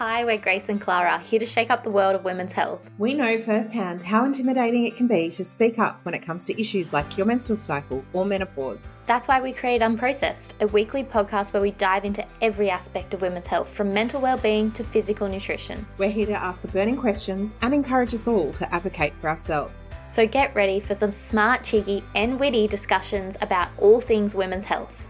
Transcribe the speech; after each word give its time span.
Hi, 0.00 0.24
we're 0.24 0.38
Grace 0.38 0.70
and 0.70 0.80
Clara, 0.80 1.18
here 1.18 1.38
to 1.38 1.44
shake 1.44 1.68
up 1.68 1.84
the 1.84 1.90
world 1.90 2.14
of 2.14 2.24
women's 2.24 2.52
health. 2.52 2.80
We 2.96 3.12
know 3.12 3.38
firsthand 3.38 4.02
how 4.02 4.24
intimidating 4.24 4.86
it 4.86 4.96
can 4.96 5.06
be 5.06 5.28
to 5.32 5.44
speak 5.44 5.78
up 5.78 6.00
when 6.04 6.14
it 6.14 6.20
comes 6.20 6.46
to 6.46 6.58
issues 6.58 6.94
like 6.94 7.18
your 7.18 7.26
menstrual 7.26 7.58
cycle 7.58 8.02
or 8.14 8.24
menopause. 8.24 8.94
That's 9.04 9.28
why 9.28 9.42
we 9.42 9.52
create 9.52 9.82
Unprocessed, 9.82 10.52
a 10.62 10.68
weekly 10.68 11.04
podcast 11.04 11.52
where 11.52 11.60
we 11.60 11.72
dive 11.72 12.06
into 12.06 12.24
every 12.40 12.70
aspect 12.70 13.12
of 13.12 13.20
women's 13.20 13.46
health, 13.46 13.68
from 13.68 13.92
mental 13.92 14.22
well-being 14.22 14.72
to 14.72 14.84
physical 14.84 15.28
nutrition. 15.28 15.86
We're 15.98 16.08
here 16.08 16.24
to 16.24 16.32
ask 16.32 16.62
the 16.62 16.68
burning 16.68 16.96
questions 16.96 17.54
and 17.60 17.74
encourage 17.74 18.14
us 18.14 18.26
all 18.26 18.52
to 18.52 18.74
advocate 18.74 19.12
for 19.20 19.28
ourselves. 19.28 19.94
So 20.06 20.26
get 20.26 20.54
ready 20.54 20.80
for 20.80 20.94
some 20.94 21.12
smart, 21.12 21.62
cheeky, 21.62 22.02
and 22.14 22.40
witty 22.40 22.68
discussions 22.68 23.36
about 23.42 23.68
all 23.76 24.00
things 24.00 24.34
women's 24.34 24.64
health. 24.64 25.04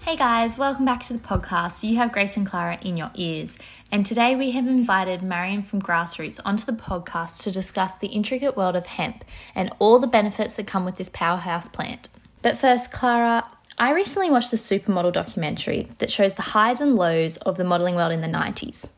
Hey 0.00 0.16
guys, 0.16 0.56
welcome 0.56 0.86
back 0.86 1.02
to 1.04 1.12
the 1.12 1.18
podcast. 1.18 1.86
You 1.86 1.96
have 1.96 2.12
Grace 2.12 2.36
and 2.36 2.46
Clara 2.46 2.78
in 2.80 2.96
your 2.96 3.10
ears. 3.14 3.58
And 3.92 4.06
today 4.06 4.36
we 4.36 4.52
have 4.52 4.66
invited 4.66 5.22
Marion 5.22 5.62
from 5.62 5.82
Grassroots 5.82 6.40
onto 6.44 6.64
the 6.64 6.72
podcast 6.72 7.42
to 7.42 7.50
discuss 7.50 7.98
the 7.98 8.06
intricate 8.06 8.56
world 8.56 8.74
of 8.74 8.86
hemp 8.86 9.24
and 9.54 9.70
all 9.78 9.98
the 9.98 10.06
benefits 10.06 10.56
that 10.56 10.66
come 10.66 10.86
with 10.86 10.96
this 10.96 11.10
powerhouse 11.10 11.68
plant. 11.68 12.08
But 12.40 12.56
first, 12.56 12.90
Clara, 12.90 13.44
I 13.76 13.92
recently 13.92 14.30
watched 14.30 14.50
the 14.50 14.56
Supermodel 14.56 15.12
documentary 15.12 15.88
that 15.98 16.10
shows 16.10 16.36
the 16.36 16.42
highs 16.42 16.80
and 16.80 16.94
lows 16.94 17.36
of 17.38 17.56
the 17.56 17.64
modeling 17.64 17.96
world 17.96 18.12
in 18.12 18.22
the 18.22 18.28
90s. 18.28 18.88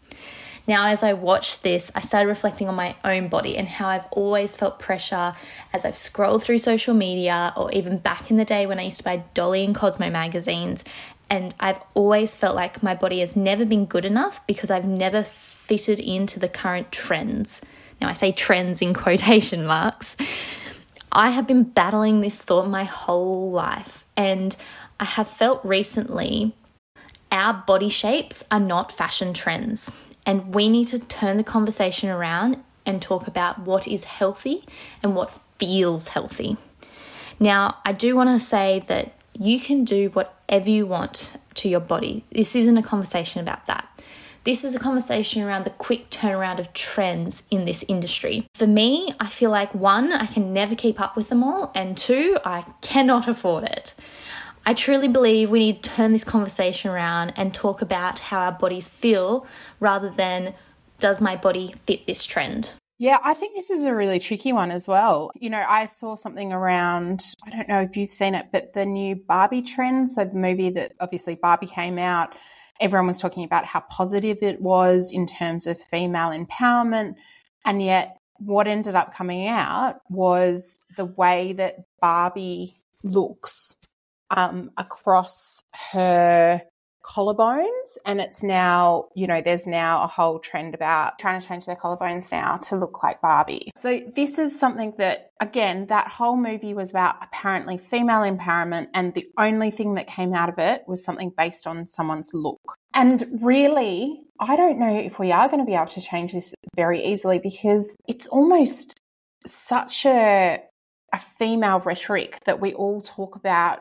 Now, 0.70 0.86
as 0.86 1.02
I 1.02 1.14
watched 1.14 1.64
this, 1.64 1.90
I 1.96 2.00
started 2.00 2.28
reflecting 2.28 2.68
on 2.68 2.76
my 2.76 2.94
own 3.04 3.26
body 3.26 3.56
and 3.56 3.66
how 3.66 3.88
I've 3.88 4.06
always 4.12 4.54
felt 4.54 4.78
pressure 4.78 5.32
as 5.72 5.84
I've 5.84 5.96
scrolled 5.96 6.44
through 6.44 6.60
social 6.60 6.94
media 6.94 7.52
or 7.56 7.72
even 7.72 7.98
back 7.98 8.30
in 8.30 8.36
the 8.36 8.44
day 8.44 8.66
when 8.66 8.78
I 8.78 8.82
used 8.82 8.98
to 8.98 9.02
buy 9.02 9.24
Dolly 9.34 9.64
and 9.64 9.74
Cosmo 9.74 10.08
magazines. 10.10 10.84
And 11.28 11.52
I've 11.58 11.80
always 11.94 12.36
felt 12.36 12.54
like 12.54 12.84
my 12.84 12.94
body 12.94 13.18
has 13.18 13.34
never 13.34 13.64
been 13.64 13.84
good 13.84 14.04
enough 14.04 14.46
because 14.46 14.70
I've 14.70 14.84
never 14.84 15.24
fitted 15.24 15.98
into 15.98 16.38
the 16.38 16.48
current 16.48 16.92
trends. 16.92 17.62
Now, 18.00 18.08
I 18.08 18.12
say 18.12 18.30
trends 18.30 18.80
in 18.80 18.94
quotation 19.02 19.66
marks. 19.66 20.16
I 21.10 21.30
have 21.30 21.48
been 21.48 21.64
battling 21.64 22.20
this 22.20 22.40
thought 22.40 22.68
my 22.68 22.84
whole 22.84 23.50
life, 23.50 24.04
and 24.16 24.56
I 25.00 25.04
have 25.04 25.26
felt 25.26 25.64
recently 25.64 26.54
our 27.32 27.54
body 27.54 27.88
shapes 27.88 28.44
are 28.52 28.60
not 28.60 28.92
fashion 28.92 29.34
trends. 29.34 29.90
And 30.26 30.54
we 30.54 30.68
need 30.68 30.88
to 30.88 30.98
turn 30.98 31.36
the 31.36 31.44
conversation 31.44 32.08
around 32.08 32.62
and 32.86 33.00
talk 33.00 33.26
about 33.26 33.60
what 33.60 33.86
is 33.88 34.04
healthy 34.04 34.64
and 35.02 35.14
what 35.14 35.38
feels 35.58 36.08
healthy. 36.08 36.56
Now, 37.38 37.78
I 37.84 37.92
do 37.92 38.14
want 38.14 38.28
to 38.38 38.44
say 38.44 38.84
that 38.86 39.14
you 39.32 39.58
can 39.58 39.84
do 39.84 40.10
whatever 40.10 40.68
you 40.68 40.86
want 40.86 41.32
to 41.54 41.68
your 41.68 41.80
body. 41.80 42.24
This 42.30 42.54
isn't 42.54 42.76
a 42.76 42.82
conversation 42.82 43.40
about 43.40 43.66
that. 43.66 43.86
This 44.44 44.64
is 44.64 44.74
a 44.74 44.78
conversation 44.78 45.42
around 45.42 45.64
the 45.64 45.70
quick 45.70 46.08
turnaround 46.08 46.58
of 46.58 46.72
trends 46.72 47.42
in 47.50 47.66
this 47.66 47.84
industry. 47.88 48.46
For 48.54 48.66
me, 48.66 49.14
I 49.20 49.28
feel 49.28 49.50
like 49.50 49.74
one, 49.74 50.12
I 50.12 50.26
can 50.26 50.54
never 50.54 50.74
keep 50.74 50.98
up 50.98 51.14
with 51.14 51.28
them 51.28 51.44
all, 51.44 51.70
and 51.74 51.96
two, 51.96 52.38
I 52.44 52.64
cannot 52.80 53.28
afford 53.34 53.64
it. 53.64 53.94
I 54.64 54.74
truly 54.74 55.08
believe 55.08 55.50
we 55.50 55.58
need 55.58 55.82
to 55.82 55.90
turn 55.90 56.12
this 56.12 56.24
conversation 56.24 56.90
around 56.90 57.32
and 57.36 57.52
talk 57.52 57.82
about 57.82 58.18
how 58.18 58.40
our 58.40 58.52
bodies 58.52 58.88
feel 58.88 59.46
rather 59.80 60.10
than 60.10 60.54
does 61.00 61.20
my 61.20 61.36
body 61.36 61.74
fit 61.86 62.06
this 62.06 62.24
trend? 62.24 62.74
Yeah, 62.98 63.18
I 63.24 63.32
think 63.32 63.54
this 63.56 63.70
is 63.70 63.86
a 63.86 63.94
really 63.94 64.18
tricky 64.18 64.52
one 64.52 64.70
as 64.70 64.86
well. 64.86 65.30
You 65.34 65.48
know, 65.48 65.64
I 65.66 65.86
saw 65.86 66.16
something 66.16 66.52
around, 66.52 67.22
I 67.46 67.50
don't 67.50 67.68
know 67.68 67.80
if 67.80 67.96
you've 67.96 68.12
seen 68.12 68.34
it, 68.34 68.48
but 68.52 68.74
the 68.74 68.84
new 68.84 69.16
Barbie 69.16 69.62
trend. 69.62 70.10
So, 70.10 70.26
the 70.26 70.34
movie 70.34 70.68
that 70.70 70.92
obviously 71.00 71.34
Barbie 71.34 71.66
came 71.66 71.98
out, 71.98 72.34
everyone 72.78 73.06
was 73.06 73.18
talking 73.18 73.44
about 73.44 73.64
how 73.64 73.80
positive 73.88 74.36
it 74.42 74.60
was 74.60 75.12
in 75.12 75.26
terms 75.26 75.66
of 75.66 75.80
female 75.90 76.28
empowerment. 76.28 77.14
And 77.64 77.82
yet, 77.82 78.18
what 78.36 78.66
ended 78.66 78.94
up 78.94 79.14
coming 79.14 79.48
out 79.48 80.00
was 80.10 80.78
the 80.98 81.06
way 81.06 81.54
that 81.54 81.76
Barbie 82.02 82.74
looks 83.02 83.76
um, 84.30 84.72
across 84.76 85.62
her 85.90 86.60
collarbones 87.10 87.96
and 88.06 88.20
it's 88.20 88.42
now 88.42 89.08
you 89.14 89.26
know 89.26 89.40
there's 89.40 89.66
now 89.66 90.02
a 90.04 90.06
whole 90.06 90.38
trend 90.38 90.74
about 90.74 91.18
trying 91.18 91.40
to 91.40 91.46
change 91.46 91.66
their 91.66 91.76
collarbones 91.76 92.30
now 92.30 92.56
to 92.58 92.76
look 92.76 93.02
like 93.02 93.20
barbie. 93.20 93.70
So 93.76 94.00
this 94.14 94.38
is 94.38 94.58
something 94.58 94.94
that 94.98 95.30
again 95.40 95.86
that 95.88 96.08
whole 96.08 96.36
movie 96.36 96.74
was 96.74 96.90
about 96.90 97.16
apparently 97.22 97.78
female 97.78 98.20
empowerment 98.20 98.88
and 98.94 99.12
the 99.14 99.26
only 99.38 99.70
thing 99.70 99.94
that 99.94 100.06
came 100.06 100.34
out 100.34 100.48
of 100.48 100.58
it 100.58 100.82
was 100.86 101.02
something 101.02 101.32
based 101.36 101.66
on 101.66 101.86
someone's 101.86 102.30
look. 102.32 102.60
And 102.94 103.26
really 103.40 104.22
i 104.40 104.56
don't 104.56 104.78
know 104.78 104.98
if 104.98 105.18
we 105.18 105.32
are 105.32 105.48
going 105.48 105.60
to 105.60 105.66
be 105.66 105.74
able 105.74 105.86
to 105.86 106.00
change 106.00 106.32
this 106.32 106.54
very 106.76 107.04
easily 107.12 107.38
because 107.38 107.94
it's 108.08 108.26
almost 108.28 108.98
such 109.46 110.06
a 110.06 110.60
a 111.12 111.20
female 111.38 111.80
rhetoric 111.80 112.38
that 112.46 112.60
we 112.60 112.74
all 112.74 113.02
talk 113.02 113.36
about. 113.36 113.80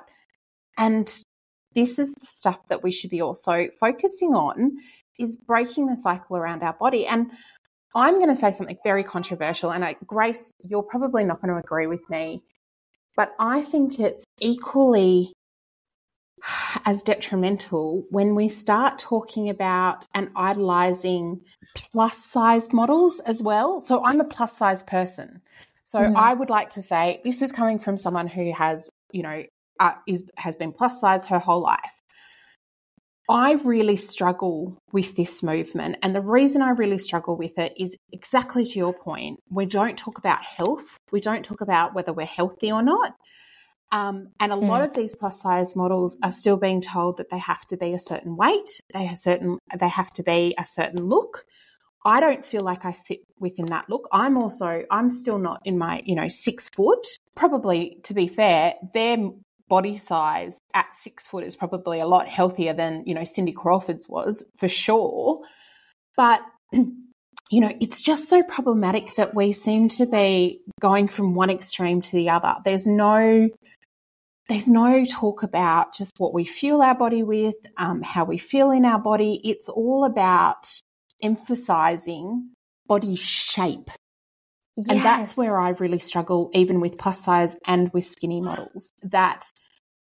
And 0.78 1.12
this 1.76 2.00
is 2.00 2.14
the 2.14 2.26
stuff 2.26 2.60
that 2.70 2.84
we 2.84 2.92
should 2.92 3.10
be 3.10 3.22
also 3.22 3.68
focusing 3.80 4.30
on 4.30 4.78
is 5.18 5.38
breaking 5.38 5.88
the 5.88 5.98
cycle 5.98 6.38
around 6.38 6.64
our 6.64 6.74
body. 6.74 7.06
And 7.06 7.32
I'm 7.96 8.16
going 8.16 8.30
to 8.30 8.36
say 8.36 8.52
something 8.52 8.78
very 8.84 9.04
controversial. 9.04 9.72
And 9.72 9.84
I, 9.84 9.96
Grace, 10.06 10.52
you're 10.64 10.84
probably 10.84 11.24
not 11.24 11.42
going 11.42 11.54
to 11.54 11.60
agree 11.60 11.88
with 11.88 12.08
me, 12.10 12.44
but 13.16 13.34
I 13.40 13.62
think 13.64 14.00
it's 14.00 14.24
equally 14.40 15.34
as 16.86 17.04
detrimental 17.04 18.06
when 18.10 18.36
we 18.36 18.48
start 18.48 19.00
talking 19.00 19.50
about 19.50 20.08
and 20.14 20.30
idolizing 20.36 21.42
plus 21.76 22.24
sized 22.26 22.74
models 22.74 23.20
as 23.22 23.44
well. 23.44 23.80
So 23.80 24.04
I'm 24.04 24.22
a 24.22 24.26
plus 24.26 24.58
size 24.58 24.84
person. 24.84 25.42
So 25.86 26.00
mm. 26.00 26.16
I 26.16 26.34
would 26.34 26.50
like 26.50 26.72
to 26.72 26.82
say 26.82 27.20
this 27.24 27.42
is 27.42 27.52
coming 27.52 27.80
from 27.80 27.98
someone 27.98 28.28
who 28.28 28.54
has, 28.54 28.88
you 29.12 29.24
know, 29.24 29.44
uh, 29.80 29.94
is 30.08 30.24
has 30.38 30.56
been 30.56 30.72
plus 30.72 31.00
size 31.00 31.24
her 31.24 31.40
whole 31.40 31.62
life. 31.62 31.80
I 33.30 33.54
really 33.64 33.96
struggle 33.96 34.82
with 34.92 35.16
this 35.16 35.44
movement. 35.44 35.98
And 36.02 36.16
the 36.16 36.22
reason 36.22 36.64
I 36.64 36.72
really 36.72 36.98
struggle 36.98 37.38
with 37.38 37.60
it 37.60 37.74
is 37.78 37.96
exactly 38.12 38.66
to 38.66 38.80
your 38.80 38.94
point. 38.94 39.40
We 39.52 39.68
don't 39.68 39.96
talk 39.96 40.18
about 40.18 40.44
health, 40.44 40.84
we 41.12 41.22
don't 41.22 41.46
talk 41.46 41.62
about 41.62 41.94
whether 41.94 42.12
we're 42.12 42.26
healthy 42.26 42.72
or 42.72 42.82
not. 42.82 43.14
Um, 43.92 44.30
and 44.40 44.52
a 44.52 44.56
mm. 44.56 44.68
lot 44.68 44.84
of 44.84 44.94
these 44.94 45.16
plus 45.16 45.42
size 45.42 45.76
models 45.76 46.18
are 46.24 46.32
still 46.32 46.58
being 46.58 46.82
told 46.82 47.18
that 47.18 47.30
they 47.30 47.40
have 47.40 47.66
to 47.68 47.78
be 47.78 47.94
a 47.94 48.00
certain 48.00 48.36
weight, 48.36 48.70
they 48.94 49.06
have 49.06 49.18
certain, 49.18 49.58
they 49.80 49.90
have 49.90 50.12
to 50.14 50.24
be 50.24 50.56
a 50.58 50.66
certain 50.66 51.06
look. 51.06 51.46
I 52.06 52.20
don't 52.20 52.46
feel 52.46 52.62
like 52.62 52.86
I 52.86 52.94
sit 52.94 53.20
within 53.40 53.66
that 53.68 53.90
look. 53.90 54.08
I'm 54.12 54.38
also, 54.38 54.84
I'm 54.90 55.12
still 55.12 55.38
not 55.38 55.62
in 55.66 55.78
my, 55.78 56.02
you 56.06 56.16
know, 56.16 56.30
six 56.30 56.70
foot. 56.70 57.06
Probably, 57.36 57.98
to 58.04 58.14
be 58.14 58.28
fair, 58.28 58.76
their 58.94 59.18
body 59.70 59.98
size 59.98 60.58
at 60.74 60.88
six 60.96 61.28
foot 61.28 61.46
is 61.46 61.56
probably 61.56 62.00
a 62.00 62.08
lot 62.08 62.28
healthier 62.28 62.74
than, 62.74 63.04
you 63.06 63.14
know, 63.14 63.24
Cindy 63.24 63.54
Crawford's 63.54 64.10
was 64.10 64.44
for 64.58 64.68
sure. 64.68 65.42
But, 66.18 66.42
you 66.74 67.62
know, 67.62 67.72
it's 67.80 68.02
just 68.02 68.28
so 68.28 68.44
problematic 68.44 69.16
that 69.16 69.34
we 69.34 69.54
seem 69.54 69.88
to 69.90 70.06
be 70.06 70.62
going 70.82 71.08
from 71.08 71.36
one 71.36 71.50
extreme 71.50 72.02
to 72.02 72.12
the 72.12 72.30
other. 72.30 72.56
There's 72.66 72.88
no, 72.88 73.50
there's 74.50 74.68
no 74.68 75.06
talk 75.06 75.44
about 75.44 75.94
just 75.94 76.20
what 76.20 76.34
we 76.34 76.44
fuel 76.44 76.82
our 76.82 76.96
body 76.96 77.24
with, 77.24 77.56
um, 77.78 78.02
how 78.02 78.26
we 78.26 78.38
feel 78.38 78.72
in 78.72 78.84
our 78.84 79.00
body. 79.00 79.40
It's 79.44 79.70
all 79.70 80.04
about 80.04 80.68
emphasizing 81.22 82.50
body 82.88 83.16
shape 83.16 83.92
Yes. 84.80 84.90
And 84.90 85.04
that's 85.04 85.36
where 85.36 85.60
I 85.60 85.72
really 85.72 86.00
struggle, 86.00 86.50
even 86.54 86.80
with 86.80 86.98
plus 86.98 87.22
size 87.22 87.54
and 87.68 87.92
with 87.92 88.06
skinny 88.06 88.40
models, 88.40 88.94
that 89.04 89.46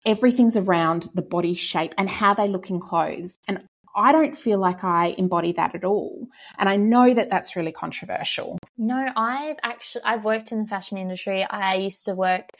everything's 0.04 0.58
around 0.58 1.08
the 1.14 1.22
body 1.22 1.54
shape 1.54 1.94
and 1.96 2.08
how 2.08 2.34
they 2.34 2.48
look 2.48 2.68
in 2.68 2.78
clothes. 2.78 3.38
And 3.48 3.64
I 3.96 4.12
don't 4.12 4.36
feel 4.36 4.60
like 4.60 4.84
I 4.84 5.14
embody 5.16 5.52
that 5.52 5.74
at 5.74 5.84
all. 5.84 6.28
And 6.58 6.68
I 6.68 6.76
know 6.76 7.14
that 7.14 7.30
that's 7.30 7.56
really 7.56 7.72
controversial. 7.72 8.58
No, 8.76 9.10
I've 9.16 9.56
actually, 9.62 10.04
I've 10.04 10.24
worked 10.24 10.52
in 10.52 10.62
the 10.64 10.68
fashion 10.68 10.98
industry. 10.98 11.46
I 11.48 11.76
used 11.76 12.04
to 12.04 12.14
work 12.14 12.50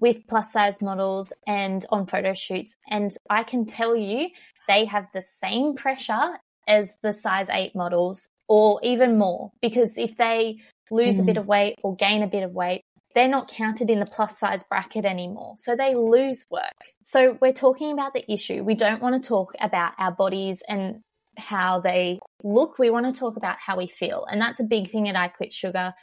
with 0.00 0.26
plus 0.28 0.52
size 0.52 0.82
models 0.82 1.32
and 1.46 1.86
on 1.90 2.06
photo 2.06 2.34
shoots. 2.34 2.76
And 2.90 3.16
I 3.30 3.44
can 3.44 3.66
tell 3.66 3.94
you, 3.94 4.30
they 4.66 4.84
have 4.86 5.06
the 5.14 5.22
same 5.22 5.76
pressure 5.76 6.38
as 6.66 6.96
the 7.04 7.12
size 7.12 7.48
eight 7.50 7.76
models 7.76 8.28
or 8.48 8.80
even 8.82 9.16
more 9.16 9.52
because 9.62 9.96
if 9.96 10.16
they 10.16 10.56
lose 10.90 11.16
mm. 11.16 11.20
a 11.20 11.24
bit 11.24 11.36
mm. 11.36 11.40
of 11.40 11.46
weight 11.46 11.76
or 11.82 11.96
gain 11.96 12.22
a 12.22 12.26
bit 12.26 12.42
of 12.42 12.52
weight, 12.52 12.82
they're 13.14 13.28
not 13.28 13.48
counted 13.48 13.88
in 13.88 14.00
the 14.00 14.06
plus 14.06 14.38
size 14.38 14.62
bracket 14.64 15.04
anymore. 15.04 15.54
So 15.58 15.74
they 15.74 15.94
lose 15.94 16.44
work. 16.50 16.72
So 17.08 17.38
we're 17.40 17.52
talking 17.52 17.92
about 17.92 18.12
the 18.12 18.30
issue. 18.30 18.62
We 18.62 18.74
don't 18.74 19.00
want 19.00 19.22
to 19.22 19.26
talk 19.26 19.54
about 19.60 19.92
our 19.98 20.12
bodies 20.12 20.62
and 20.68 21.00
how 21.38 21.80
they 21.80 22.18
look. 22.42 22.78
We 22.78 22.90
want 22.90 23.12
to 23.12 23.18
talk 23.18 23.36
about 23.36 23.56
how 23.64 23.76
we 23.76 23.86
feel. 23.86 24.26
And 24.30 24.40
that's 24.40 24.60
a 24.60 24.64
big 24.64 24.90
thing 24.90 25.08
at 25.08 25.16
I 25.16 25.28
Quit 25.28 25.52
Sugar. 25.52 25.94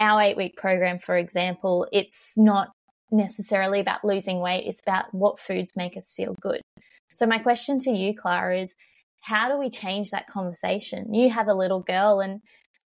Our 0.00 0.20
eight 0.20 0.36
week 0.36 0.56
program, 0.56 0.98
for 0.98 1.16
example, 1.16 1.86
it's 1.92 2.34
not 2.36 2.68
necessarily 3.10 3.80
about 3.80 4.04
losing 4.04 4.40
weight. 4.40 4.64
It's 4.66 4.82
about 4.82 5.12
what 5.12 5.38
foods 5.38 5.72
make 5.76 5.96
us 5.96 6.12
feel 6.12 6.34
good. 6.40 6.60
So 7.12 7.26
my 7.26 7.38
question 7.38 7.78
to 7.80 7.90
you, 7.90 8.14
Clara, 8.14 8.60
is 8.60 8.74
how 9.20 9.48
do 9.48 9.58
we 9.58 9.70
change 9.70 10.10
that 10.10 10.28
conversation? 10.28 11.14
You 11.14 11.30
have 11.30 11.48
a 11.48 11.54
little 11.54 11.80
girl, 11.80 12.20
and 12.20 12.40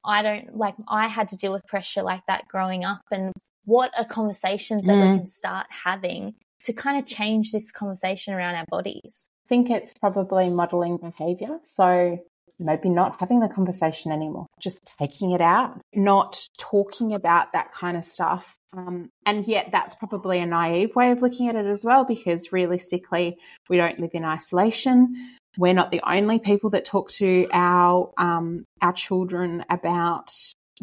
I 0.06 0.23
don't 0.23 0.56
like, 0.56 0.75
I 0.88 1.08
had 1.08 1.29
to 1.29 1.37
deal 1.37 1.53
with 1.53 1.67
pressure 1.67 2.03
like 2.03 2.23
that 2.29 2.47
growing 2.49 2.85
up. 2.85 3.03
And 3.11 3.32
what 3.64 3.91
are 3.99 4.05
conversations 4.05 4.87
that 4.87 4.93
mm. 4.93 5.11
we 5.11 5.19
can 5.19 5.26
start 5.26 5.67
having 5.70 6.35
to 6.64 6.73
kind 6.73 6.99
of 6.99 7.06
change 7.06 7.53
this 7.53 7.73
conversation 7.73 8.32
around 8.32 8.55
our 8.55 8.64
bodies? 8.70 9.29
I 9.47 9.49
think 9.49 9.70
it's 9.70 9.94
probably 10.00 10.49
modeling 10.50 10.97
behavior. 10.97 11.58
So 11.62 12.19
maybe 12.58 12.88
not 12.88 13.17
having 13.20 13.41
the 13.41 13.49
conversation 13.49 14.12
anymore, 14.12 14.47
just 14.61 14.93
taking 14.99 15.32
it 15.32 15.41
out, 15.41 15.81
not 15.94 16.43
talking 16.58 17.12
about 17.12 17.53
that 17.53 17.73
kind 17.73 17.97
of 17.97 18.05
stuff. 18.05 18.55
Um, 18.76 19.08
and 19.25 19.47
yet, 19.47 19.69
that's 19.73 19.94
probably 19.94 20.38
a 20.38 20.47
naive 20.47 20.94
way 20.97 21.11
of 21.11 21.23
looking 21.23 21.49
at 21.49 21.56
it 21.56 21.67
as 21.67 21.85
well, 21.85 22.05
because 22.05 22.53
realistically, 22.53 23.37
we 23.69 23.76
don't 23.76 23.99
live 23.99 24.11
in 24.12 24.25
isolation. 24.25 25.14
We're 25.58 25.75
not 25.75 25.91
the 25.91 26.03
only 26.08 26.38
people 26.38 26.70
that 26.70 26.85
talk 26.85 27.11
to 27.12 27.49
our 27.53 28.12
um, 28.19 28.64
our 28.82 28.93
children 28.93 29.64
about 29.70 30.32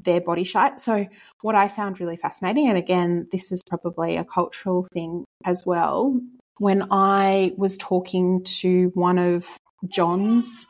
their 0.03 0.21
body 0.21 0.43
shape. 0.43 0.79
So, 0.79 1.05
what 1.41 1.55
I 1.55 1.67
found 1.67 1.99
really 1.99 2.17
fascinating, 2.17 2.67
and 2.67 2.77
again, 2.77 3.27
this 3.31 3.51
is 3.51 3.61
probably 3.63 4.17
a 4.17 4.23
cultural 4.23 4.87
thing 4.91 5.25
as 5.45 5.65
well. 5.65 6.19
When 6.57 6.87
I 6.91 7.53
was 7.57 7.77
talking 7.77 8.43
to 8.43 8.91
one 8.93 9.17
of 9.17 9.47
John's 9.87 10.65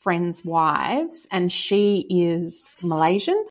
friends' 0.00 0.44
wives, 0.44 1.26
and 1.30 1.50
she 1.50 2.06
is 2.08 2.76
Malaysian. 2.82 3.44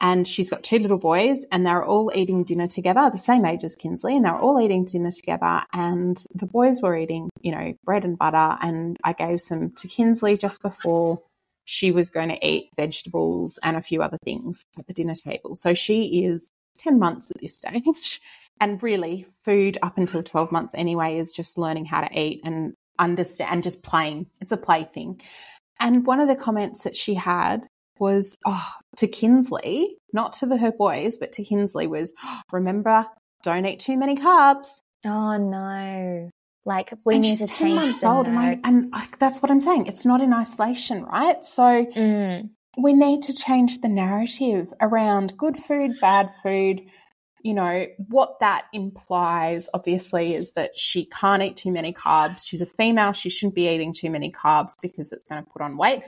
And 0.00 0.26
she's 0.26 0.48
got 0.48 0.62
two 0.62 0.78
little 0.78 0.98
boys, 0.98 1.44
and 1.52 1.66
they're 1.66 1.84
all 1.84 2.10
eating 2.14 2.42
dinner 2.42 2.66
together, 2.66 3.10
the 3.10 3.18
same 3.18 3.44
age 3.44 3.64
as 3.64 3.76
Kinsley, 3.76 4.16
and 4.16 4.24
they 4.24 4.30
were 4.30 4.38
all 4.38 4.60
eating 4.60 4.84
dinner 4.84 5.10
together. 5.10 5.62
And 5.72 6.22
the 6.34 6.46
boys 6.46 6.80
were 6.80 6.96
eating, 6.96 7.28
you 7.42 7.52
know, 7.52 7.74
bread 7.84 8.04
and 8.04 8.18
butter. 8.18 8.56
And 8.62 8.96
I 9.04 9.12
gave 9.12 9.40
some 9.40 9.72
to 9.72 9.88
Kinsley 9.88 10.36
just 10.38 10.62
before 10.62 11.20
she 11.66 11.90
was 11.90 12.10
going 12.10 12.30
to 12.30 12.46
eat 12.46 12.70
vegetables 12.76 13.58
and 13.62 13.76
a 13.76 13.82
few 13.82 14.02
other 14.02 14.18
things 14.24 14.64
at 14.78 14.86
the 14.86 14.94
dinner 14.94 15.14
table. 15.14 15.54
So 15.54 15.74
she 15.74 16.24
is 16.24 16.50
10 16.78 16.98
months 16.98 17.30
at 17.30 17.40
this 17.40 17.56
stage. 17.56 18.20
And 18.62 18.82
really, 18.82 19.24
food 19.42 19.78
up 19.80 19.96
until 19.96 20.22
12 20.22 20.52
months 20.52 20.74
anyway 20.76 21.16
is 21.16 21.32
just 21.32 21.56
learning 21.56 21.86
how 21.86 22.02
to 22.02 22.20
eat 22.20 22.42
and 22.44 22.74
understand 22.98 23.50
and 23.50 23.62
just 23.62 23.82
playing. 23.82 24.26
It's 24.42 24.52
a 24.52 24.58
play 24.58 24.86
thing. 24.92 25.22
And 25.80 26.04
one 26.04 26.20
of 26.20 26.28
the 26.28 26.36
comments 26.36 26.82
that 26.82 26.94
she 26.94 27.14
had 27.14 27.66
was 28.00 28.36
oh, 28.46 28.68
to 28.96 29.06
Kinsley, 29.06 29.96
not 30.12 30.32
to 30.34 30.46
the 30.46 30.56
her 30.56 30.72
boys, 30.72 31.18
but 31.18 31.32
to 31.32 31.44
Kinsley 31.44 31.86
was, 31.86 32.12
oh, 32.24 32.40
remember, 32.52 33.06
don't 33.42 33.66
eat 33.66 33.80
too 33.80 33.96
many 33.96 34.16
carbs. 34.16 34.82
Oh 35.04 35.36
no. 35.36 36.30
Like 36.66 36.92
we 37.04 37.14
and 37.14 37.22
need 37.22 37.38
to 37.38 37.46
change 37.46 37.86
months 37.86 38.04
old, 38.04 38.26
and, 38.26 38.38
I, 38.38 38.60
and 38.64 38.90
I, 38.92 39.08
that's 39.18 39.40
what 39.40 39.50
I'm 39.50 39.62
saying. 39.62 39.86
It's 39.86 40.04
not 40.04 40.20
in 40.20 40.32
isolation, 40.32 41.04
right? 41.04 41.44
So 41.44 41.62
mm. 41.62 42.50
we 42.76 42.92
need 42.92 43.22
to 43.22 43.34
change 43.34 43.80
the 43.80 43.88
narrative 43.88 44.68
around 44.80 45.36
good 45.38 45.56
food, 45.56 45.92
bad 46.02 46.30
food, 46.42 46.82
you 47.42 47.54
know, 47.54 47.86
what 48.08 48.38
that 48.40 48.64
implies, 48.72 49.68
obviously, 49.72 50.34
is 50.34 50.52
that 50.52 50.72
she 50.76 51.06
can't 51.06 51.42
eat 51.42 51.56
too 51.56 51.72
many 51.72 51.92
carbs. 51.92 52.44
She's 52.44 52.60
a 52.60 52.66
female. 52.66 53.12
She 53.12 53.30
shouldn't 53.30 53.54
be 53.54 53.68
eating 53.68 53.94
too 53.94 54.10
many 54.10 54.30
carbs 54.30 54.74
because 54.80 55.12
it's 55.12 55.28
going 55.28 55.42
to 55.42 55.50
put 55.50 55.62
on 55.62 55.76
weight. 55.76 56.02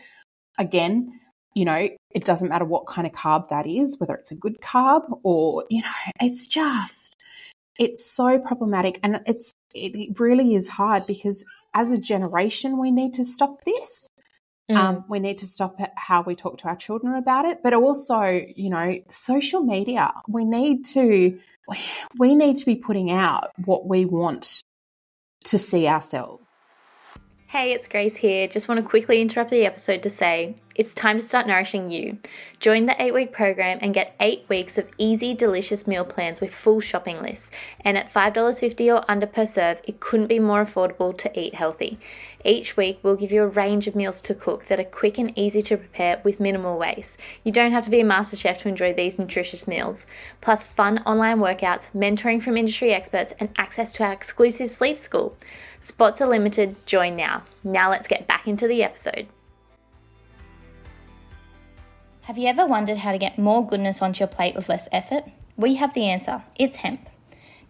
Again, 0.58 1.18
you 1.54 1.64
know, 1.64 1.88
it 2.10 2.24
doesn't 2.24 2.48
matter 2.48 2.64
what 2.64 2.86
kind 2.86 3.06
of 3.06 3.12
carb 3.12 3.48
that 3.48 3.66
is, 3.66 3.98
whether 3.98 4.14
it's 4.14 4.30
a 4.30 4.36
good 4.36 4.60
carb 4.60 5.02
or, 5.22 5.64
you 5.70 5.82
know, 5.82 5.88
it's 6.20 6.46
just, 6.46 7.16
it's 7.78 8.04
so 8.04 8.38
problematic. 8.38 8.98
And 9.02 9.20
it's, 9.26 9.52
it 9.74 10.18
really 10.18 10.54
is 10.54 10.68
hard 10.68 11.06
because 11.06 11.44
as 11.74 11.90
a 11.90 11.98
generation, 11.98 12.78
we 12.78 12.90
need 12.90 13.14
to 13.14 13.24
stop 13.24 13.64
this. 13.64 14.08
Mm. 14.70 14.76
Um, 14.76 15.04
we 15.08 15.18
need 15.18 15.38
to 15.38 15.46
stop 15.46 15.76
how 15.96 16.22
we 16.22 16.34
talk 16.34 16.58
to 16.58 16.68
our 16.68 16.76
children 16.76 17.16
about 17.16 17.44
it, 17.46 17.58
but 17.62 17.74
also, 17.74 18.22
you 18.54 18.70
know, 18.70 18.98
social 19.10 19.62
media. 19.62 20.12
We 20.28 20.44
need 20.44 20.84
to 20.86 21.38
we 22.18 22.34
need 22.34 22.56
to 22.56 22.66
be 22.66 22.76
putting 22.76 23.10
out 23.10 23.50
what 23.64 23.86
we 23.86 24.04
want 24.04 24.62
to 25.44 25.58
see 25.58 25.86
ourselves. 25.86 26.46
Hey, 27.48 27.72
it's 27.72 27.86
Grace 27.86 28.16
here. 28.16 28.48
Just 28.48 28.68
want 28.68 28.80
to 28.82 28.88
quickly 28.88 29.20
interrupt 29.20 29.50
the 29.50 29.66
episode 29.66 30.04
to 30.04 30.10
say 30.10 30.56
it's 30.74 30.94
time 30.94 31.18
to 31.18 31.24
start 31.24 31.46
nourishing 31.46 31.90
you. 31.90 32.18
Join 32.60 32.86
the 32.86 33.00
8 33.00 33.12
week 33.12 33.32
program 33.32 33.78
and 33.80 33.92
get 33.94 34.14
8 34.20 34.44
weeks 34.48 34.78
of 34.78 34.88
easy, 34.98 35.34
delicious 35.34 35.86
meal 35.86 36.04
plans 36.04 36.40
with 36.40 36.54
full 36.54 36.80
shopping 36.80 37.20
lists. 37.20 37.50
And 37.80 37.98
at 37.98 38.12
$5.50 38.12 38.94
or 38.94 39.04
under 39.10 39.26
per 39.26 39.46
serve, 39.46 39.80
it 39.84 40.00
couldn't 40.00 40.28
be 40.28 40.38
more 40.38 40.64
affordable 40.64 41.16
to 41.18 41.38
eat 41.38 41.54
healthy. 41.54 41.98
Each 42.44 42.76
week, 42.76 42.98
we'll 43.02 43.16
give 43.16 43.30
you 43.30 43.42
a 43.42 43.48
range 43.48 43.86
of 43.86 43.94
meals 43.94 44.20
to 44.22 44.34
cook 44.34 44.66
that 44.66 44.80
are 44.80 44.84
quick 44.84 45.18
and 45.18 45.36
easy 45.38 45.62
to 45.62 45.76
prepare 45.76 46.20
with 46.24 46.40
minimal 46.40 46.78
waste. 46.78 47.18
You 47.44 47.52
don't 47.52 47.72
have 47.72 47.84
to 47.84 47.90
be 47.90 48.00
a 48.00 48.04
master 48.04 48.36
chef 48.36 48.58
to 48.62 48.68
enjoy 48.68 48.94
these 48.94 49.18
nutritious 49.18 49.68
meals. 49.68 50.06
Plus, 50.40 50.64
fun 50.64 50.98
online 51.00 51.38
workouts, 51.38 51.90
mentoring 51.94 52.42
from 52.42 52.56
industry 52.56 52.92
experts, 52.92 53.32
and 53.38 53.50
access 53.56 53.92
to 53.94 54.04
our 54.04 54.12
exclusive 54.12 54.70
sleep 54.70 54.98
school. 54.98 55.36
Spots 55.78 56.20
are 56.20 56.28
limited, 56.28 56.74
join 56.86 57.16
now. 57.16 57.44
Now, 57.62 57.90
let's 57.90 58.08
get 58.08 58.26
back 58.26 58.48
into 58.48 58.66
the 58.66 58.82
episode. 58.82 59.28
Have 62.26 62.38
you 62.38 62.46
ever 62.46 62.64
wondered 62.64 62.98
how 62.98 63.10
to 63.10 63.18
get 63.18 63.36
more 63.36 63.66
goodness 63.66 64.00
onto 64.00 64.20
your 64.20 64.28
plate 64.28 64.54
with 64.54 64.68
less 64.68 64.88
effort? 64.92 65.24
We 65.56 65.74
have 65.74 65.92
the 65.92 66.04
answer 66.04 66.44
it's 66.56 66.76
hemp. 66.76 67.08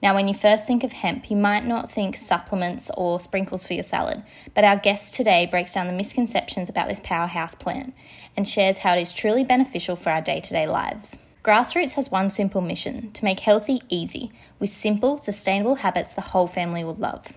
Now, 0.03 0.15
when 0.15 0.29
you 0.29 0.35
first 0.35 0.67
think 0.67 0.85
of 0.85 0.93
hemp, 0.93 1.31
you 1.31 1.39
might 1.39 1.65
not 1.65 1.91
think 1.91 2.17
supplements 2.17 2.91
or 2.95 3.19
sprinkles 3.19 3.67
for 3.67 3.73
your 3.73 3.83
salad, 3.83 4.23
but 4.55 4.63
our 4.63 4.77
guest 4.77 5.15
today 5.15 5.47
breaks 5.47 5.73
down 5.73 5.87
the 5.87 5.95
misconceptions 5.95 6.69
about 6.69 6.89
this 6.89 7.01
powerhouse 7.03 7.55
plant 7.55 7.95
and 8.37 8.47
shares 8.47 8.79
how 8.79 8.95
it 8.95 9.01
is 9.01 9.15
truly 9.15 9.43
beneficial 9.43 9.97
for 9.97 10.11
our 10.11 10.21
day 10.21 10.41
to 10.41 10.51
day 10.51 10.67
lives. 10.67 11.19
Grassroots 11.43 11.93
has 11.93 12.11
one 12.11 12.29
simple 12.29 12.61
mission 12.61 13.11
to 13.13 13.25
make 13.25 13.41
healthy 13.41 13.81
easy 13.89 14.33
with 14.59 14.69
simple, 14.69 15.17
sustainable 15.17 15.77
habits 15.77 16.13
the 16.13 16.21
whole 16.21 16.47
family 16.47 16.85
will 16.85 16.95
love. 16.95 17.33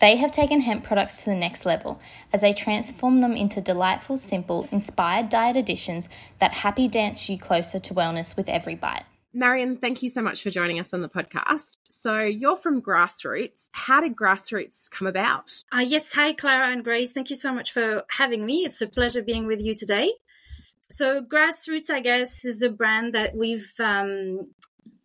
They 0.00 0.16
have 0.16 0.32
taken 0.32 0.62
hemp 0.62 0.82
products 0.82 1.18
to 1.18 1.30
the 1.30 1.36
next 1.36 1.66
level 1.66 2.00
as 2.32 2.40
they 2.40 2.54
transform 2.54 3.20
them 3.20 3.34
into 3.34 3.60
delightful, 3.60 4.16
simple, 4.16 4.66
inspired 4.72 5.28
diet 5.28 5.56
additions 5.56 6.08
that 6.38 6.52
happy 6.52 6.88
dance 6.88 7.28
you 7.28 7.38
closer 7.38 7.78
to 7.78 7.94
wellness 7.94 8.36
with 8.36 8.48
every 8.48 8.74
bite. 8.74 9.04
Marion, 9.32 9.76
thank 9.76 10.02
you 10.02 10.08
so 10.08 10.22
much 10.22 10.42
for 10.42 10.50
joining 10.50 10.80
us 10.80 10.92
on 10.92 11.02
the 11.02 11.08
podcast. 11.08 11.76
So, 11.88 12.18
you're 12.18 12.56
from 12.56 12.82
Grassroots. 12.82 13.68
How 13.72 14.00
did 14.00 14.16
Grassroots 14.16 14.90
come 14.90 15.06
about? 15.06 15.52
Uh, 15.72 15.80
yes, 15.86 16.12
hi, 16.12 16.32
Clara 16.32 16.72
and 16.72 16.82
Grace. 16.82 17.12
Thank 17.12 17.30
you 17.30 17.36
so 17.36 17.52
much 17.52 17.70
for 17.70 18.02
having 18.10 18.44
me. 18.44 18.64
It's 18.64 18.80
a 18.80 18.88
pleasure 18.88 19.22
being 19.22 19.46
with 19.46 19.60
you 19.60 19.76
today. 19.76 20.14
So, 20.90 21.22
Grassroots, 21.22 21.90
I 21.90 22.00
guess, 22.00 22.44
is 22.44 22.62
a 22.62 22.70
brand 22.70 23.14
that 23.14 23.36
we've 23.36 23.72
um, 23.78 24.48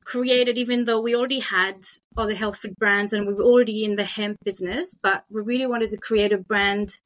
created 0.05 0.57
even 0.57 0.85
though 0.85 1.01
we 1.01 1.15
already 1.15 1.39
had 1.39 1.75
other 2.15 2.35
health 2.35 2.57
food 2.57 2.75
brands 2.77 3.11
and 3.11 3.27
we 3.27 3.33
were 3.33 3.43
already 3.43 3.83
in 3.83 3.95
the 3.95 4.03
hemp 4.03 4.37
business 4.43 4.95
but 5.01 5.25
we 5.31 5.41
really 5.41 5.67
wanted 5.67 5.89
to 5.89 5.97
create 5.97 6.31
a 6.31 6.37
brand 6.37 6.97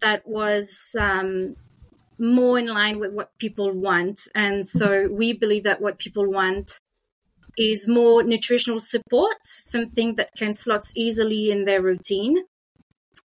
that 0.00 0.26
was 0.26 0.94
um, 1.00 1.56
more 2.18 2.58
in 2.58 2.66
line 2.66 2.98
with 2.98 3.12
what 3.12 3.36
people 3.38 3.72
want. 3.72 4.28
And 4.34 4.66
so 4.66 5.08
we 5.10 5.32
believe 5.32 5.64
that 5.64 5.80
what 5.80 5.98
people 5.98 6.30
want 6.30 6.78
is 7.56 7.88
more 7.88 8.22
nutritional 8.22 8.78
support 8.78 9.36
something 9.44 10.16
that 10.16 10.30
can 10.36 10.52
slots 10.52 10.92
easily 10.96 11.50
in 11.50 11.64
their 11.64 11.80
routine. 11.80 12.44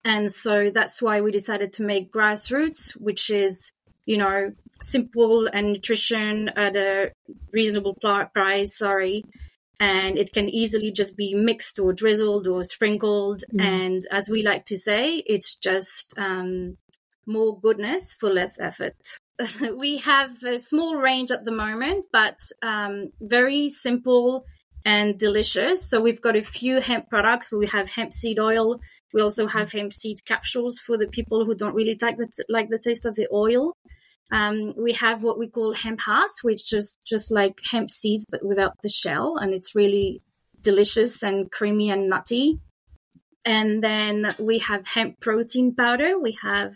And 0.04 0.32
so 0.32 0.70
that's 0.70 1.00
why 1.00 1.20
we 1.20 1.30
decided 1.30 1.72
to 1.74 1.82
make 1.82 2.12
grassroots 2.12 2.92
which 3.00 3.30
is 3.30 3.72
you 4.06 4.16
know, 4.16 4.52
simple 4.80 5.48
and 5.52 5.72
nutrition 5.72 6.48
at 6.50 6.76
a 6.76 7.12
reasonable 7.52 7.94
price. 8.32 8.78
Sorry. 8.78 9.24
And 9.78 10.16
it 10.16 10.32
can 10.32 10.48
easily 10.48 10.90
just 10.90 11.16
be 11.16 11.34
mixed 11.34 11.78
or 11.78 11.92
drizzled 11.92 12.46
or 12.46 12.64
sprinkled. 12.64 13.42
Mm. 13.52 13.60
And 13.62 14.06
as 14.10 14.30
we 14.30 14.42
like 14.42 14.64
to 14.66 14.76
say, 14.76 15.16
it's 15.26 15.56
just 15.56 16.14
um, 16.16 16.78
more 17.26 17.60
goodness 17.60 18.14
for 18.14 18.30
less 18.30 18.58
effort. 18.58 18.96
we 19.76 19.98
have 19.98 20.42
a 20.44 20.58
small 20.58 20.96
range 20.96 21.30
at 21.30 21.44
the 21.44 21.52
moment, 21.52 22.06
but 22.10 22.38
um, 22.62 23.10
very 23.20 23.68
simple 23.68 24.46
and 24.86 25.18
delicious. 25.18 25.90
So 25.90 26.00
we've 26.00 26.22
got 26.22 26.36
a 26.36 26.42
few 26.42 26.80
hemp 26.80 27.10
products. 27.10 27.50
We 27.50 27.66
have 27.66 27.90
hemp 27.90 28.14
seed 28.14 28.38
oil. 28.38 28.80
We 29.12 29.20
also 29.20 29.46
have 29.46 29.72
hemp 29.72 29.92
seed 29.92 30.24
capsules 30.24 30.78
for 30.78 30.96
the 30.96 31.08
people 31.08 31.44
who 31.44 31.54
don't 31.54 31.74
really 31.74 31.98
like 32.00 32.16
the, 32.16 32.28
like 32.48 32.70
the 32.70 32.78
taste 32.78 33.04
of 33.04 33.14
the 33.14 33.26
oil. 33.32 33.76
Um, 34.32 34.74
we 34.76 34.92
have 34.94 35.22
what 35.22 35.38
we 35.38 35.48
call 35.48 35.72
hemp 35.72 36.00
hearts, 36.00 36.42
which 36.42 36.72
is 36.72 36.98
just 37.06 37.30
like 37.30 37.60
hemp 37.64 37.90
seeds 37.90 38.26
but 38.28 38.44
without 38.44 38.74
the 38.82 38.88
shell, 38.88 39.36
and 39.36 39.52
it's 39.52 39.74
really 39.74 40.22
delicious 40.60 41.22
and 41.22 41.50
creamy 41.50 41.90
and 41.90 42.08
nutty. 42.08 42.58
And 43.44 43.82
then 43.82 44.28
we 44.40 44.58
have 44.58 44.86
hemp 44.86 45.20
protein 45.20 45.74
powder. 45.74 46.18
We 46.18 46.36
have 46.42 46.74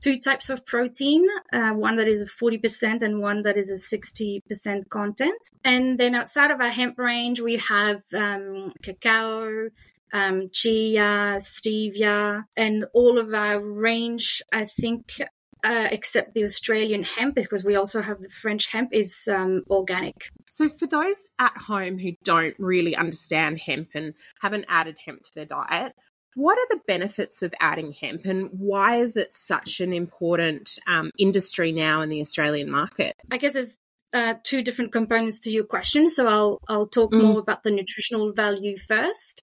two 0.00 0.18
types 0.18 0.48
of 0.48 0.64
protein, 0.64 1.26
uh, 1.52 1.72
one 1.72 1.96
that 1.96 2.08
is 2.08 2.22
a 2.22 2.26
40% 2.26 3.02
and 3.02 3.20
one 3.20 3.42
that 3.42 3.56
is 3.56 3.70
a 3.70 3.96
60% 3.96 4.88
content. 4.88 5.40
And 5.64 5.98
then 5.98 6.14
outside 6.14 6.50
of 6.50 6.60
our 6.60 6.70
hemp 6.70 6.98
range, 6.98 7.40
we 7.40 7.56
have 7.56 8.02
um, 8.14 8.72
cacao, 8.82 9.68
um, 10.12 10.48
chia, 10.52 11.38
stevia, 11.38 12.44
and 12.56 12.86
all 12.94 13.18
of 13.18 13.34
our 13.34 13.60
range, 13.60 14.42
I 14.52 14.64
think, 14.64 15.20
uh, 15.64 15.88
except 15.90 16.34
the 16.34 16.44
Australian 16.44 17.02
hemp, 17.02 17.34
because 17.34 17.64
we 17.64 17.76
also 17.76 18.02
have 18.02 18.20
the 18.20 18.28
French 18.28 18.66
hemp, 18.68 18.90
is 18.92 19.28
um, 19.30 19.62
organic. 19.68 20.14
So, 20.48 20.68
for 20.68 20.86
those 20.86 21.30
at 21.38 21.56
home 21.56 21.98
who 21.98 22.12
don't 22.24 22.54
really 22.58 22.96
understand 22.96 23.60
hemp 23.60 23.90
and 23.94 24.14
haven't 24.40 24.66
added 24.68 24.96
hemp 25.04 25.22
to 25.22 25.30
their 25.34 25.46
diet, 25.46 25.92
what 26.34 26.58
are 26.58 26.66
the 26.70 26.80
benefits 26.86 27.42
of 27.42 27.52
adding 27.60 27.92
hemp 27.92 28.24
and 28.24 28.48
why 28.52 28.96
is 28.96 29.16
it 29.16 29.32
such 29.32 29.80
an 29.80 29.92
important 29.92 30.78
um, 30.86 31.10
industry 31.18 31.72
now 31.72 32.02
in 32.02 32.08
the 32.08 32.20
Australian 32.20 32.70
market? 32.70 33.14
I 33.30 33.36
guess 33.36 33.52
there's 33.52 33.76
uh, 34.12 34.34
two 34.42 34.62
different 34.62 34.92
components 34.92 35.40
to 35.40 35.50
your 35.50 35.64
question. 35.64 36.08
So 36.08 36.26
I'll, 36.26 36.60
I'll 36.68 36.86
talk 36.86 37.12
mm. 37.12 37.22
more 37.22 37.40
about 37.40 37.62
the 37.62 37.70
nutritional 37.70 38.32
value 38.32 38.76
first. 38.76 39.42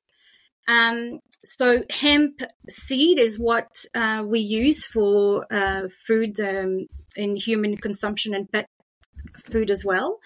Um, 0.68 1.20
so 1.44 1.84
hemp 1.90 2.42
seed 2.70 3.20
is 3.20 3.40
what 3.40 3.86
uh, 3.96 4.24
we 4.26 4.40
use 4.40 4.86
for 4.86 5.46
uh, 5.54 5.88
food 6.06 6.40
um, 6.40 6.88
in 7.16 7.36
human 7.36 7.78
consumption 7.78 8.34
and 8.34 8.52
pet 8.52 8.68
food 9.46 9.70
as 9.70 9.84
well. 9.84 10.20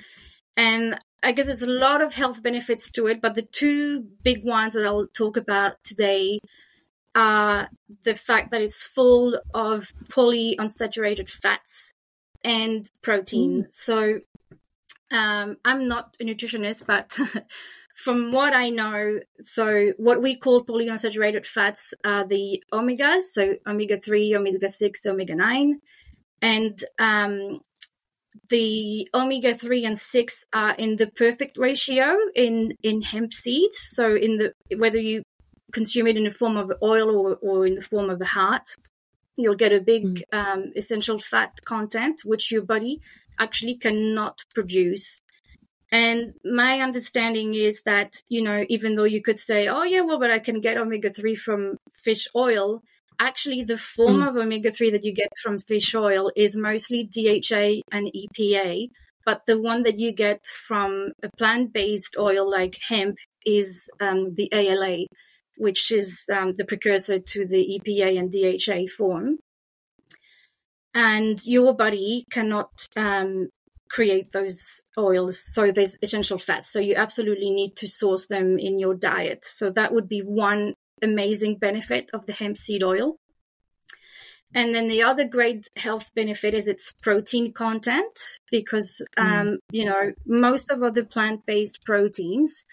And 0.58 0.98
I 1.24 1.32
guess 1.32 1.46
there's 1.46 1.62
a 1.62 1.72
lot 1.72 2.02
of 2.02 2.14
health 2.14 2.42
benefits 2.42 2.92
to 2.92 3.08
it, 3.08 3.22
but 3.22 3.36
the 3.36 3.44
two 3.44 4.06
big 4.24 4.44
ones 4.44 4.74
that 4.74 4.86
I'll 4.86 5.08
talk 5.08 5.38
about 5.38 5.76
today 5.84 6.40
are 7.14 7.70
the 8.04 8.16
fact 8.16 8.52
that 8.52 8.62
it's 8.62 8.84
full 8.84 9.40
of 9.54 9.88
polyunsaturated 10.10 11.30
fats 11.30 11.94
and 12.44 12.90
protein. 13.02 13.64
Mm. 13.64 13.68
So 13.72 14.20
um, 15.12 15.58
I'm 15.66 15.88
not 15.88 16.16
a 16.20 16.24
nutritionist, 16.24 16.86
but 16.86 17.16
from 18.04 18.32
what 18.32 18.54
I 18.54 18.70
know, 18.70 19.20
so 19.42 19.94
what 19.98 20.22
we 20.22 20.38
call 20.38 20.66
polyunsaturated 20.66 21.46
fats 21.46 21.94
are 22.04 22.28
the 22.28 22.64
omegas, 22.74 23.22
so 23.34 23.56
omega 23.68 23.98
3, 23.98 24.36
omega 24.36 24.70
6, 24.70 25.06
omega 25.06 25.36
9. 25.36 25.80
And 26.42 26.84
um, 27.00 27.60
the 28.50 29.08
omega 29.14 29.54
3 29.54 29.86
and 29.86 30.00
6 30.00 30.46
are 30.54 30.76
in 30.76 30.96
the 30.96 31.08
perfect 31.08 31.58
ratio 31.58 32.18
in, 32.36 32.76
in 32.82 33.02
hemp 33.02 33.34
seeds. 33.34 33.78
So, 33.80 34.16
in 34.16 34.38
the 34.38 34.54
whether 34.78 35.00
you 35.00 35.24
consume 35.72 36.08
it 36.08 36.18
in 36.18 36.24
the 36.24 36.32
form 36.32 36.58
of 36.58 36.72
oil 36.82 37.16
or, 37.16 37.36
or 37.36 37.66
in 37.66 37.76
the 37.76 37.82
form 37.82 38.10
of 38.10 38.20
a 38.22 38.26
heart, 38.26 38.76
you'll 39.38 39.56
get 39.56 39.72
a 39.72 39.82
big 39.82 40.04
mm. 40.04 40.22
um, 40.34 40.72
essential 40.76 41.20
fat 41.20 41.52
content, 41.66 42.22
which 42.26 42.52
your 42.52 42.64
body 42.64 43.00
actually 43.40 43.78
cannot 43.78 44.42
produce. 44.54 45.22
And 45.92 46.34
my 46.46 46.80
understanding 46.80 47.54
is 47.54 47.84
that, 47.84 48.22
you 48.30 48.42
know, 48.42 48.66
even 48.70 48.96
though 48.96 49.04
you 49.04 49.22
could 49.22 49.40
say, 49.40 49.68
oh, 49.68 49.84
yeah, 49.84 50.02
well, 50.02 50.20
but 50.20 50.32
I 50.32 50.40
can 50.40 50.62
get 50.62 50.78
omega 50.78 51.12
3 51.12 51.36
from 51.36 51.78
fish 51.92 52.30
oil, 52.34 52.82
actually, 53.20 53.64
the 53.64 53.78
form 53.78 54.22
mm. 54.22 54.30
of 54.30 54.38
omega 54.38 54.72
3 54.72 54.92
that 54.92 55.04
you 55.04 55.14
get 55.14 55.32
from 55.44 55.60
fish 55.60 55.94
oil 55.94 56.32
is 56.36 56.56
mostly 56.56 57.04
DHA 57.04 57.82
and 57.92 58.10
EPA. 58.16 58.90
But 59.26 59.46
the 59.46 59.62
one 59.62 59.84
that 59.84 60.00
you 60.00 60.14
get 60.14 60.46
from 60.46 61.12
a 61.22 61.30
plant 61.38 61.74
based 61.74 62.16
oil 62.18 62.50
like 62.50 62.78
hemp 62.88 63.18
is 63.46 63.90
um, 64.00 64.34
the 64.36 64.50
ALA, 64.54 65.06
which 65.58 65.92
is 65.92 66.24
um, 66.32 66.54
the 66.58 66.66
precursor 66.66 67.20
to 67.20 67.46
the 67.46 67.80
EPA 67.80 68.18
and 68.18 68.32
DHA 68.32 68.92
form. 68.96 69.40
And 70.94 71.46
your 71.46 71.76
body 71.76 72.26
cannot 72.32 72.88
um, 72.96 73.50
create 73.92 74.32
those 74.32 74.82
oils. 74.98 75.44
So 75.54 75.72
there's 75.72 75.98
essential 76.02 76.38
fats. 76.38 76.72
So 76.72 76.80
you 76.80 76.96
absolutely 76.96 77.52
need 77.52 77.76
to 77.78 77.88
source 77.88 78.28
them 78.28 78.58
in 78.58 78.80
your 78.80 78.96
diet. 78.96 79.44
So 79.44 79.70
that 79.72 79.94
would 79.94 80.08
be 80.08 80.22
one 80.22 80.76
amazing 81.02 81.58
benefit 81.58 82.10
of 82.14 82.26
the 82.26 82.34
hemp 82.34 82.58
seed 82.58 82.84
oil. 82.84 83.18
And 84.54 84.76
then 84.76 84.88
the 84.88 85.04
other 85.04 85.28
great 85.28 85.68
health 85.78 86.12
benefit 86.14 86.54
is 86.54 86.68
its 86.68 86.94
protein 87.02 87.54
content 87.54 88.20
because, 88.50 89.02
mm. 89.18 89.24
um, 89.24 89.60
you 89.72 89.86
know, 89.86 90.12
most 90.26 90.70
of 90.70 90.84
other 90.84 91.06
plant 91.06 91.46
based 91.46 91.84
proteins 91.86 92.64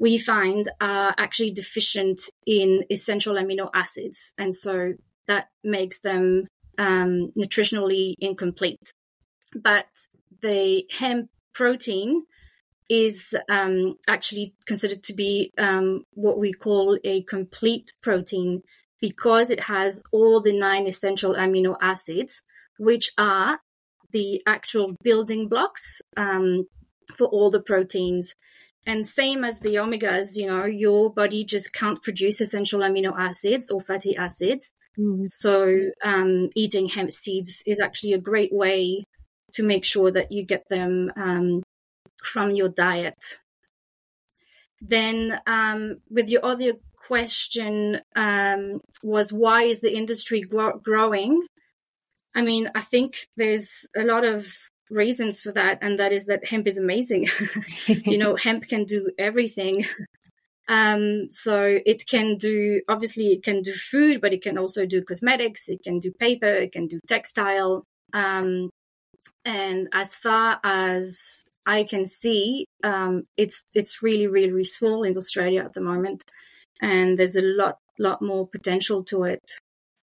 we 0.00 0.18
find 0.18 0.68
are 0.80 1.14
actually 1.18 1.52
deficient 1.52 2.20
in 2.46 2.84
essential 2.90 3.34
amino 3.34 3.70
acids. 3.74 4.34
And 4.38 4.54
so 4.54 4.94
that 5.26 5.48
makes 5.62 6.00
them 6.00 6.46
um, 6.78 7.30
nutritionally 7.36 8.14
incomplete. 8.18 8.92
But 9.54 9.86
the 10.42 10.84
hemp 10.90 11.30
protein 11.52 12.24
is 12.90 13.34
um, 13.48 13.94
actually 14.08 14.54
considered 14.66 15.02
to 15.04 15.14
be 15.14 15.52
um, 15.56 16.04
what 16.12 16.38
we 16.38 16.52
call 16.52 16.98
a 17.04 17.22
complete 17.22 17.92
protein 18.02 18.62
because 19.00 19.50
it 19.50 19.60
has 19.60 20.02
all 20.12 20.40
the 20.40 20.58
nine 20.58 20.86
essential 20.86 21.34
amino 21.34 21.76
acids, 21.80 22.42
which 22.78 23.12
are 23.18 23.60
the 24.12 24.42
actual 24.46 24.94
building 25.02 25.48
blocks 25.48 26.00
um, 26.16 26.66
for 27.16 27.26
all 27.28 27.50
the 27.50 27.62
proteins. 27.62 28.34
And 28.86 29.06
same 29.08 29.44
as 29.44 29.60
the 29.60 29.76
omegas, 29.76 30.36
you 30.36 30.46
know, 30.46 30.66
your 30.66 31.12
body 31.12 31.44
just 31.44 31.72
can't 31.72 32.02
produce 32.02 32.40
essential 32.40 32.80
amino 32.80 33.18
acids 33.18 33.70
or 33.70 33.80
fatty 33.80 34.14
acids. 34.14 34.72
Mm. 34.98 35.24
So, 35.28 35.90
um, 36.04 36.50
eating 36.54 36.88
hemp 36.88 37.12
seeds 37.12 37.62
is 37.66 37.80
actually 37.80 38.12
a 38.12 38.18
great 38.18 38.52
way 38.52 39.04
to 39.54 39.62
make 39.62 39.84
sure 39.84 40.10
that 40.10 40.30
you 40.32 40.44
get 40.44 40.68
them 40.68 41.12
um, 41.16 41.62
from 42.22 42.50
your 42.50 42.68
diet. 42.68 43.38
Then, 44.80 45.40
um, 45.46 46.00
with 46.10 46.28
your 46.28 46.44
other 46.44 46.74
question, 46.96 48.00
um, 48.16 48.80
was 49.02 49.32
why 49.32 49.62
is 49.62 49.80
the 49.80 49.96
industry 49.96 50.40
gro- 50.40 50.78
growing? 50.78 51.42
I 52.34 52.42
mean, 52.42 52.70
I 52.74 52.80
think 52.80 53.28
there's 53.36 53.86
a 53.96 54.02
lot 54.02 54.24
of 54.24 54.52
reasons 54.90 55.40
for 55.40 55.52
that, 55.52 55.78
and 55.80 55.98
that 55.98 56.12
is 56.12 56.26
that 56.26 56.46
hemp 56.46 56.66
is 56.66 56.78
amazing. 56.78 57.28
you 57.86 58.18
know, 58.18 58.36
hemp 58.44 58.68
can 58.68 58.84
do 58.84 59.10
everything. 59.18 59.86
Um, 60.66 61.28
so 61.30 61.78
it 61.84 62.06
can 62.06 62.36
do, 62.36 62.80
obviously, 62.88 63.28
it 63.28 63.42
can 63.42 63.62
do 63.62 63.72
food, 63.74 64.20
but 64.20 64.32
it 64.32 64.42
can 64.42 64.56
also 64.56 64.86
do 64.86 65.02
cosmetics, 65.02 65.68
it 65.68 65.82
can 65.84 65.98
do 65.98 66.10
paper, 66.10 66.46
it 66.46 66.72
can 66.72 66.86
do 66.86 66.98
textile. 67.06 67.84
Um, 68.12 68.70
and 69.44 69.88
as 69.92 70.16
far 70.16 70.60
as 70.64 71.44
I 71.66 71.84
can 71.84 72.06
see, 72.06 72.66
um, 72.82 73.24
it's 73.36 73.64
it's 73.74 74.02
really, 74.02 74.26
really, 74.26 74.64
small 74.64 75.02
in 75.02 75.16
Australia 75.16 75.62
at 75.64 75.74
the 75.74 75.80
moment, 75.80 76.24
and 76.80 77.18
there's 77.18 77.36
a 77.36 77.42
lot, 77.42 77.78
lot 77.98 78.20
more 78.22 78.46
potential 78.46 79.02
to 79.04 79.24
it. 79.24 79.58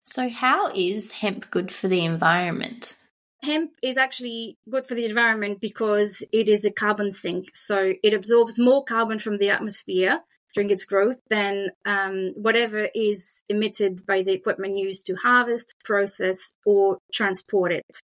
So, 0.03 0.29
how 0.29 0.71
is 0.73 1.11
hemp 1.11 1.49
good 1.51 1.71
for 1.71 1.87
the 1.87 2.05
environment? 2.05 2.95
hemp 3.43 3.71
is 3.83 3.97
actually 3.97 4.57
good 4.69 4.87
for 4.87 4.95
the 4.95 5.05
environment 5.05 5.59
because 5.61 6.23
it 6.31 6.49
is 6.49 6.65
a 6.65 6.71
carbon 6.71 7.11
sink. 7.11 7.55
So 7.55 7.93
it 8.03 8.13
absorbs 8.13 8.59
more 8.59 8.83
carbon 8.83 9.17
from 9.19 9.37
the 9.37 9.49
atmosphere 9.49 10.21
during 10.53 10.69
its 10.69 10.85
growth 10.85 11.19
than 11.29 11.69
um, 11.85 12.33
whatever 12.35 12.89
is 12.95 13.43
emitted 13.49 14.05
by 14.05 14.23
the 14.23 14.33
equipment 14.33 14.77
used 14.77 15.05
to 15.05 15.15
harvest, 15.15 15.75
process, 15.83 16.53
or 16.65 16.97
transport 17.13 17.71
it. 17.71 18.01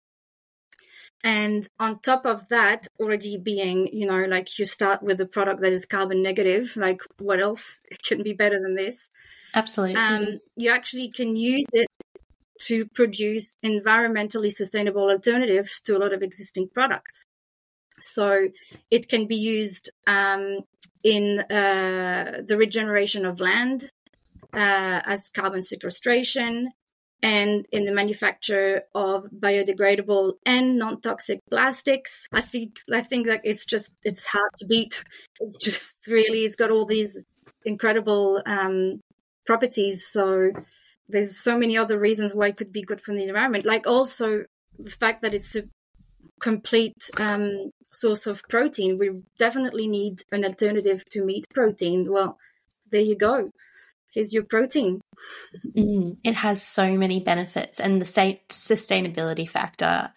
And 1.23 1.67
on 1.79 1.99
top 1.99 2.25
of 2.25 2.47
that, 2.49 2.87
already 2.99 3.37
being, 3.37 3.87
you 3.93 4.07
know, 4.07 4.25
like 4.25 4.57
you 4.57 4.65
start 4.65 5.03
with 5.03 5.21
a 5.21 5.25
product 5.25 5.61
that 5.61 5.71
is 5.71 5.85
carbon 5.85 6.23
negative, 6.23 6.75
like 6.75 7.01
what 7.19 7.39
else 7.39 7.81
can 8.03 8.23
be 8.23 8.33
better 8.33 8.59
than 8.59 8.75
this? 8.75 9.09
Absolutely. 9.53 9.95
Um, 9.95 10.39
you 10.55 10.71
actually 10.71 11.11
can 11.11 11.35
use 11.35 11.65
it 11.73 11.87
to 12.61 12.85
produce 12.85 13.55
environmentally 13.63 14.51
sustainable 14.51 15.09
alternatives 15.09 15.81
to 15.81 15.97
a 15.97 15.99
lot 15.99 16.13
of 16.13 16.21
existing 16.21 16.69
products. 16.73 17.25
So 18.01 18.49
it 18.89 19.07
can 19.07 19.27
be 19.27 19.35
used 19.35 19.91
um, 20.07 20.61
in 21.03 21.39
uh, 21.39 22.41
the 22.45 22.57
regeneration 22.57 23.25
of 23.25 23.39
land 23.39 23.91
uh, 24.55 25.01
as 25.05 25.29
carbon 25.29 25.61
sequestration 25.61 26.71
and 27.23 27.67
in 27.71 27.85
the 27.85 27.91
manufacture 27.91 28.83
of 28.95 29.27
biodegradable 29.31 30.33
and 30.45 30.77
non-toxic 30.77 31.39
plastics. 31.49 32.27
I 32.31 32.41
think 32.41 32.79
I 32.91 33.01
think 33.01 33.27
that 33.27 33.41
it's 33.43 33.65
just 33.65 33.95
it's 34.03 34.25
hard 34.25 34.51
to 34.57 34.65
beat. 34.65 35.03
It's 35.39 35.59
just 35.59 36.07
really 36.07 36.39
it's 36.45 36.55
got 36.55 36.71
all 36.71 36.85
these 36.85 37.25
incredible 37.65 38.41
um, 38.45 39.01
properties. 39.45 40.07
So 40.07 40.51
there's 41.09 41.37
so 41.37 41.57
many 41.57 41.77
other 41.77 41.99
reasons 41.99 42.33
why 42.33 42.47
it 42.47 42.57
could 42.57 42.71
be 42.71 42.83
good 42.83 43.01
for 43.01 43.13
the 43.13 43.23
environment. 43.23 43.65
Like 43.65 43.85
also 43.85 44.45
the 44.79 44.89
fact 44.89 45.21
that 45.21 45.33
it's 45.33 45.55
a 45.55 45.63
complete 46.39 47.09
um, 47.17 47.71
source 47.93 48.25
of 48.25 48.41
protein. 48.49 48.97
We 48.97 49.21
definitely 49.37 49.87
need 49.87 50.23
an 50.31 50.43
alternative 50.43 51.05
to 51.11 51.23
meat 51.23 51.45
protein. 51.53 52.11
Well, 52.11 52.37
there 52.91 53.01
you 53.01 53.15
go. 53.15 53.51
Here's 54.13 54.33
your 54.33 54.43
protein. 54.43 55.01
Mm, 55.77 56.17
it 56.23 56.35
has 56.35 56.65
so 56.65 56.93
many 56.93 57.19
benefits, 57.19 57.79
and 57.79 58.01
the 58.01 58.05
sustainability 58.05 59.49
factor 59.49 60.11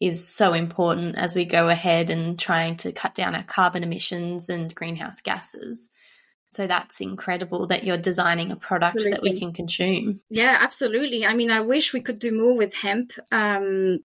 is 0.00 0.28
so 0.28 0.52
important 0.52 1.16
as 1.16 1.34
we 1.34 1.44
go 1.44 1.68
ahead 1.68 2.10
and 2.10 2.38
trying 2.38 2.76
to 2.76 2.92
cut 2.92 3.14
down 3.14 3.34
our 3.34 3.42
carbon 3.44 3.82
emissions 3.82 4.48
and 4.48 4.74
greenhouse 4.74 5.20
gases. 5.20 5.90
So 6.48 6.66
that's 6.66 7.00
incredible 7.00 7.66
that 7.68 7.84
you're 7.84 7.96
designing 7.96 8.52
a 8.52 8.56
product 8.56 8.96
absolutely. 8.96 9.30
that 9.30 9.34
we 9.34 9.38
can 9.38 9.52
consume. 9.52 10.20
Yeah, 10.30 10.56
absolutely. 10.60 11.26
I 11.26 11.34
mean, 11.34 11.50
I 11.50 11.62
wish 11.62 11.92
we 11.92 12.00
could 12.00 12.18
do 12.18 12.30
more 12.30 12.56
with 12.56 12.74
hemp. 12.74 13.12
Um, 13.32 14.00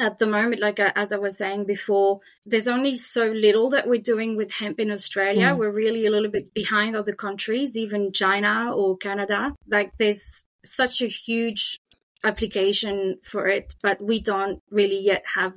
at 0.00 0.18
the 0.18 0.26
moment, 0.26 0.62
like 0.62 0.80
uh, 0.80 0.92
as 0.96 1.12
I 1.12 1.18
was 1.18 1.36
saying 1.36 1.66
before, 1.66 2.20
there's 2.46 2.66
only 2.66 2.96
so 2.96 3.26
little 3.26 3.68
that 3.70 3.86
we're 3.86 4.00
doing 4.00 4.36
with 4.36 4.50
hemp 4.50 4.80
in 4.80 4.90
Australia. 4.90 5.48
Mm. 5.48 5.58
We're 5.58 5.70
really 5.70 6.06
a 6.06 6.10
little 6.10 6.30
bit 6.30 6.54
behind 6.54 6.96
other 6.96 7.12
countries, 7.12 7.76
even 7.76 8.12
China 8.12 8.72
or 8.74 8.96
Canada. 8.96 9.54
Like 9.68 9.92
there's 9.98 10.44
such 10.64 11.02
a 11.02 11.06
huge 11.06 11.78
application 12.24 13.18
for 13.22 13.46
it, 13.46 13.74
but 13.82 14.00
we 14.02 14.20
don't 14.20 14.60
really 14.70 15.00
yet 15.00 15.22
have 15.34 15.54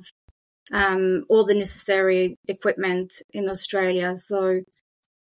um, 0.72 1.24
all 1.28 1.44
the 1.44 1.54
necessary 1.54 2.36
equipment 2.46 3.14
in 3.32 3.48
Australia. 3.48 4.16
So 4.16 4.60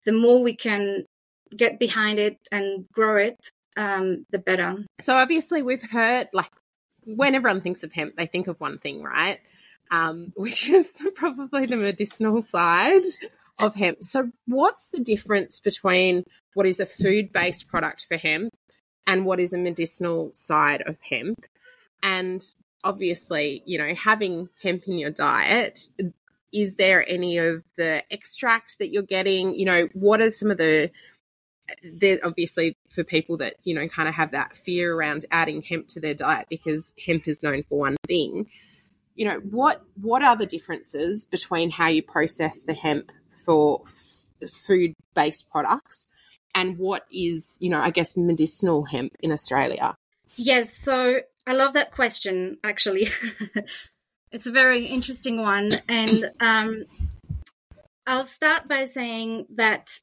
the 0.06 0.12
more 0.12 0.42
we 0.42 0.56
can 0.56 1.04
get 1.54 1.78
behind 1.78 2.18
it 2.18 2.38
and 2.50 2.86
grow 2.92 3.16
it, 3.16 3.38
um, 3.76 4.24
the 4.30 4.38
better. 4.38 4.84
So 5.00 5.14
obviously, 5.14 5.62
we've 5.62 5.90
heard 5.90 6.28
like 6.32 6.50
when 7.04 7.34
everyone 7.34 7.60
thinks 7.60 7.82
of 7.82 7.92
hemp, 7.92 8.16
they 8.16 8.26
think 8.26 8.46
of 8.46 8.60
one 8.60 8.78
thing, 8.78 9.02
right? 9.02 9.40
Um, 9.90 10.32
which 10.36 10.68
is 10.68 11.02
probably 11.14 11.66
the 11.66 11.76
medicinal 11.76 12.42
side 12.42 13.04
of 13.58 13.74
hemp. 13.74 14.02
So, 14.02 14.30
what's 14.46 14.88
the 14.88 15.00
difference 15.00 15.60
between 15.60 16.24
what 16.54 16.66
is 16.66 16.80
a 16.80 16.86
food 16.86 17.32
based 17.32 17.68
product 17.68 18.06
for 18.08 18.16
hemp 18.16 18.54
and 19.06 19.24
what 19.24 19.40
is 19.40 19.52
a 19.52 19.58
medicinal 19.58 20.30
side 20.32 20.82
of 20.86 20.98
hemp? 21.08 21.44
And 22.02 22.42
obviously, 22.82 23.62
you 23.66 23.78
know, 23.78 23.94
having 23.94 24.48
hemp 24.62 24.84
in 24.86 24.98
your 24.98 25.10
diet, 25.10 25.88
is 26.52 26.76
there 26.76 27.08
any 27.08 27.38
of 27.38 27.62
the 27.76 28.02
extract 28.10 28.78
that 28.78 28.88
you're 28.88 29.02
getting? 29.02 29.54
You 29.54 29.66
know, 29.66 29.88
what 29.92 30.20
are 30.20 30.30
some 30.30 30.50
of 30.50 30.58
the 30.58 30.90
there 31.82 32.18
obviously 32.24 32.74
for 32.90 33.04
people 33.04 33.36
that 33.38 33.54
you 33.64 33.74
know 33.74 33.88
kind 33.88 34.08
of 34.08 34.14
have 34.14 34.32
that 34.32 34.56
fear 34.56 34.94
around 34.94 35.26
adding 35.30 35.62
hemp 35.62 35.88
to 35.88 36.00
their 36.00 36.14
diet 36.14 36.46
because 36.50 36.92
hemp 37.04 37.26
is 37.28 37.42
known 37.42 37.62
for 37.68 37.78
one 37.78 37.96
thing. 38.06 38.48
You 39.14 39.26
know 39.26 39.38
what 39.38 39.82
what 40.00 40.22
are 40.22 40.36
the 40.36 40.46
differences 40.46 41.24
between 41.24 41.70
how 41.70 41.88
you 41.88 42.02
process 42.02 42.62
the 42.64 42.74
hemp 42.74 43.12
for 43.44 43.82
f- 43.86 44.50
food 44.50 44.94
based 45.14 45.50
products 45.50 46.08
and 46.54 46.78
what 46.78 47.04
is 47.12 47.56
you 47.60 47.70
know 47.70 47.80
i 47.80 47.90
guess 47.90 48.16
medicinal 48.16 48.84
hemp 48.84 49.14
in 49.20 49.32
australia? 49.32 49.96
Yes 50.36 50.76
so 50.76 51.20
i 51.46 51.52
love 51.52 51.74
that 51.74 51.92
question 51.92 52.58
actually. 52.64 53.08
It's 54.32 54.46
a 54.46 54.52
very 54.52 54.86
interesting 54.86 55.40
one 55.40 55.82
and 55.88 56.30
um, 56.38 56.84
i'll 58.06 58.22
start 58.22 58.68
by 58.68 58.84
saying 58.84 59.46
that 59.56 59.98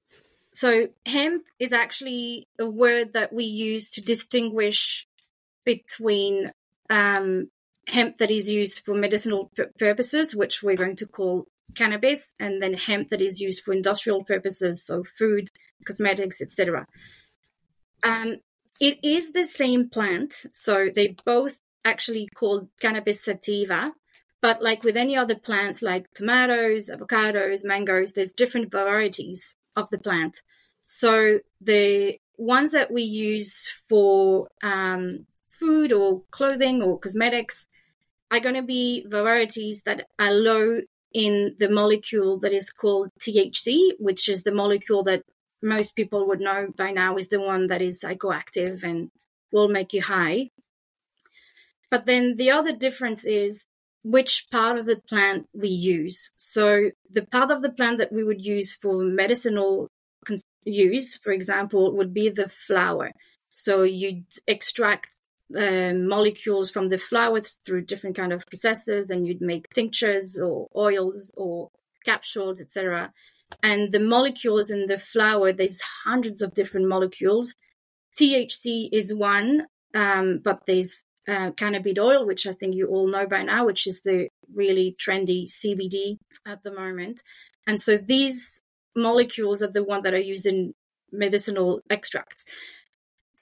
so 0.58 0.88
hemp 1.06 1.44
is 1.60 1.72
actually 1.72 2.48
a 2.58 2.68
word 2.68 3.14
that 3.14 3.32
we 3.32 3.44
use 3.44 3.92
to 3.92 4.02
distinguish 4.02 5.08
between 5.66 6.52
um, 6.90 7.52
hemp 7.88 8.18
that 8.18 8.32
is 8.32 8.50
used 8.50 8.84
for 8.84 8.96
medicinal 8.96 9.52
p- 9.56 9.66
purposes, 9.78 10.36
which 10.36 10.64
we're 10.64 10.76
going 10.76 10.96
to 10.96 11.06
call 11.06 11.46
cannabis, 11.76 12.34
and 12.40 12.60
then 12.60 12.74
hemp 12.74 13.10
that 13.10 13.22
is 13.22 13.40
used 13.40 13.64
for 13.64 13.72
industrial 13.72 14.24
purposes, 14.24 14.84
so 14.84 15.04
food, 15.04 15.48
cosmetics, 15.86 16.42
etc. 16.42 16.88
Um, 18.02 18.38
it 18.82 18.98
is 19.04 19.34
the 19.34 19.44
same 19.44 19.90
plant, 19.92 20.48
so 20.54 20.90
they 20.92 21.16
both 21.24 21.60
actually 21.86 22.30
called 22.34 22.70
cannabis 22.82 23.24
sativa. 23.24 23.94
But 24.42 24.64
like 24.64 24.84
with 24.84 24.98
any 24.98 25.16
other 25.16 25.36
plants, 25.36 25.84
like 25.84 26.12
tomatoes, 26.16 26.90
avocados, 26.90 27.64
mangoes, 27.64 28.14
there's 28.14 28.34
different 28.34 28.72
varieties 28.72 29.56
of 29.78 29.90
the 29.90 29.98
plant. 29.98 30.42
So 30.84 31.40
the 31.62 32.20
ones 32.38 32.72
that 32.72 32.92
we 32.92 33.04
use 33.04 33.68
for 33.88 34.50
um, 34.62 35.26
food 35.48 35.94
or 35.94 36.24
clothing 36.32 36.82
or 36.82 37.00
cosmetics 37.00 37.68
are 38.32 38.40
going 38.40 38.56
to 38.56 38.62
be 38.62 39.06
varieties 39.08 39.84
that 39.84 40.08
are 40.20 40.34
low 40.34 40.82
in 41.14 41.56
the 41.60 41.70
molecule 41.70 42.40
that 42.40 42.54
is 42.54 42.70
called 42.70 43.10
THC, 43.20 43.92
which 44.00 44.28
is 44.28 44.44
the 44.44 44.52
molecule 44.52 45.04
that 45.04 45.24
most 45.62 45.96
people 45.96 46.28
would 46.28 46.42
know 46.42 46.68
by 46.78 46.92
now 46.92 47.16
is 47.18 47.30
the 47.30 47.40
one 47.40 47.68
that 47.68 47.82
is 47.82 48.00
psychoactive 48.00 48.84
and 48.84 49.10
will 49.52 49.70
make 49.70 49.94
you 49.94 50.02
high. 50.02 50.52
But 51.90 52.06
then 52.06 52.36
the 52.36 52.52
other 52.52 52.76
difference 52.76 53.26
is 53.26 53.66
which 54.04 54.48
part 54.52 54.78
of 54.78 54.86
the 54.86 55.02
plant 55.10 55.48
we 55.54 55.70
use. 55.70 56.32
So 56.38 56.92
the 57.10 57.26
part 57.26 57.52
of 57.52 57.62
the 57.62 57.72
plant 57.72 57.98
that 58.00 58.12
we 58.12 58.24
would 58.24 58.46
use 58.46 58.76
for 58.76 58.98
medicinal 58.98 59.90
use, 60.66 61.18
for 61.18 61.32
example, 61.32 61.96
would 61.98 62.14
be 62.14 62.30
the 62.30 62.50
flower. 62.50 63.12
So 63.52 63.84
you'd 63.84 64.26
extract 64.48 65.08
uh, 65.56 65.94
molecules 65.94 66.70
from 66.70 66.90
the 66.90 66.98
flowers 66.98 67.60
through 67.66 67.86
different 67.86 68.16
kind 68.16 68.34
of 68.34 68.46
processes, 68.48 69.10
and 69.10 69.26
you'd 69.26 69.42
make 69.42 69.70
tinctures 69.74 70.40
or 70.40 70.68
oils 70.76 71.32
or 71.36 71.70
capsules, 72.06 72.62
etc. 72.62 73.12
And 73.64 73.92
the 73.92 74.00
molecules 74.00 74.70
in 74.70 74.88
the 74.88 75.00
flower, 75.00 75.54
there's 75.54 75.82
hundreds 76.06 76.42
of 76.42 76.54
different 76.54 76.88
molecules. 76.88 77.56
THC 78.20 78.90
is 78.92 79.14
one, 79.14 79.68
um, 79.94 80.40
but 80.44 80.62
there's 80.68 81.04
uh, 81.28 81.52
cannabidiol, 81.52 82.26
which 82.26 82.48
I 82.48 82.54
think 82.54 82.76
you 82.76 82.88
all 82.88 83.08
know 83.08 83.28
by 83.28 83.44
now, 83.44 83.66
which 83.66 83.86
is 83.86 84.02
the 84.02 84.30
really 84.54 84.96
trendy 84.98 85.48
CBD 85.48 86.18
at 86.46 86.64
the 86.64 86.72
moment. 86.72 87.22
And 87.66 87.82
so 87.82 87.98
these 87.98 88.62
molecules 88.96 89.62
are 89.62 89.72
the 89.72 89.84
one 89.84 90.04
that 90.04 90.14
are 90.14 90.20
used 90.20 90.46
in 90.46 90.74
medicinal 91.12 91.82
extracts. 91.90 92.46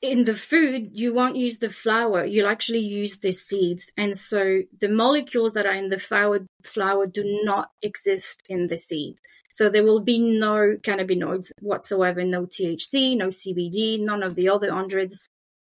In 0.02 0.24
the 0.24 0.36
food, 0.36 0.90
you 0.94 1.14
won't 1.14 1.38
use 1.38 1.60
the 1.60 1.70
flower. 1.70 2.26
You'll 2.26 2.50
actually 2.50 2.80
use 2.80 3.20
the 3.20 3.32
seeds. 3.32 3.92
And 3.98 4.16
so 4.16 4.64
the 4.80 4.90
molecules 4.90 5.54
that 5.54 5.66
are 5.66 5.74
in 5.74 5.90
the 5.90 6.00
flower, 6.00 6.46
flower 6.64 7.08
do 7.08 7.24
not 7.44 7.70
exist 7.82 8.44
in 8.50 8.68
the 8.68 8.78
seed. 8.78 9.18
So 9.52 9.70
there 9.70 9.86
will 9.86 10.02
be 10.02 10.20
no 10.20 10.76
cannabinoids 10.82 11.52
whatsoever, 11.62 12.26
no 12.26 12.46
THC, 12.46 13.16
no 13.16 13.30
CBD, 13.30 14.00
none 14.04 14.22
of 14.22 14.36
the 14.36 14.50
other 14.50 14.70
hundreds 14.70 15.30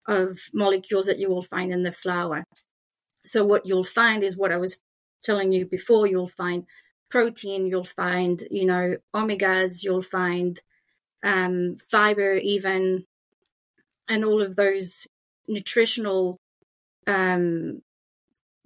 of 0.08 0.38
molecules 0.54 1.06
that 1.06 1.20
you 1.20 1.30
will 1.30 1.44
find 1.44 1.72
in 1.72 1.84
the 1.84 1.92
flower. 1.92 2.44
So 3.26 3.46
what 3.46 3.66
you'll 3.66 3.84
find 3.84 4.24
is 4.24 4.38
what 4.38 4.52
I 4.52 4.58
was 4.58 4.82
telling 5.24 5.52
you 5.52 5.66
before, 5.66 6.08
you'll 6.08 6.28
find 6.28 6.66
protein, 7.10 7.68
you'll 7.68 7.84
find, 7.84 8.42
you 8.50 8.66
know, 8.66 8.98
omegas, 9.16 9.84
you'll 9.84 10.02
find 10.02 10.60
um, 11.24 11.76
fiber, 11.76 12.34
even, 12.36 13.06
and 14.08 14.26
all 14.26 14.42
of 14.42 14.56
those 14.56 15.08
nutritional 15.48 16.38
um, 17.06 17.82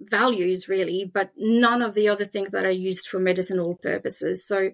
values, 0.00 0.68
really, 0.68 1.10
but 1.12 1.30
none 1.36 1.82
of 1.82 1.94
the 1.94 2.08
other 2.08 2.24
things 2.24 2.52
that 2.52 2.64
are 2.64 2.70
used 2.70 3.08
for 3.08 3.18
medicinal 3.18 3.78
purposes. 3.82 4.46
So 4.46 4.70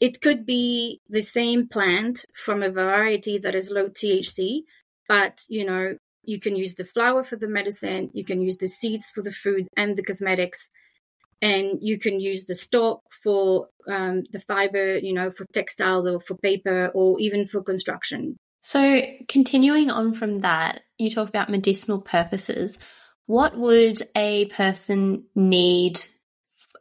it 0.00 0.20
could 0.20 0.46
be 0.46 1.00
the 1.08 1.22
same 1.22 1.68
plant 1.68 2.24
from 2.34 2.62
a 2.62 2.70
variety 2.70 3.38
that 3.38 3.54
is 3.54 3.70
low 3.70 3.88
THC, 3.88 4.62
but, 5.10 5.42
you 5.48 5.64
know, 5.66 5.96
you 6.22 6.38
can 6.38 6.54
use 6.54 6.76
the 6.76 6.84
flower 6.84 7.24
for 7.24 7.34
the 7.34 7.48
medicine, 7.48 8.10
you 8.14 8.24
can 8.24 8.40
use 8.40 8.58
the 8.58 8.68
seeds 8.68 9.10
for 9.10 9.22
the 9.22 9.32
food 9.32 9.66
and 9.76 9.96
the 9.96 10.04
cosmetics 10.04 10.70
and 11.42 11.80
you 11.82 11.98
can 11.98 12.20
use 12.20 12.44
the 12.44 12.54
stalk 12.54 13.02
for 13.24 13.66
um, 13.88 14.22
the 14.30 14.38
fiber, 14.38 14.98
you 14.98 15.12
know, 15.12 15.32
for 15.32 15.46
textiles 15.52 16.06
or 16.06 16.20
for 16.20 16.36
paper 16.36 16.92
or 16.94 17.18
even 17.18 17.44
for 17.44 17.60
construction. 17.60 18.36
So, 18.60 19.02
continuing 19.26 19.90
on 19.90 20.14
from 20.14 20.40
that, 20.40 20.82
you 20.96 21.10
talk 21.10 21.28
about 21.28 21.50
medicinal 21.50 22.00
purposes. 22.00 22.78
What 23.26 23.58
would 23.58 24.00
a 24.14 24.44
person 24.46 25.24
need, 25.34 25.98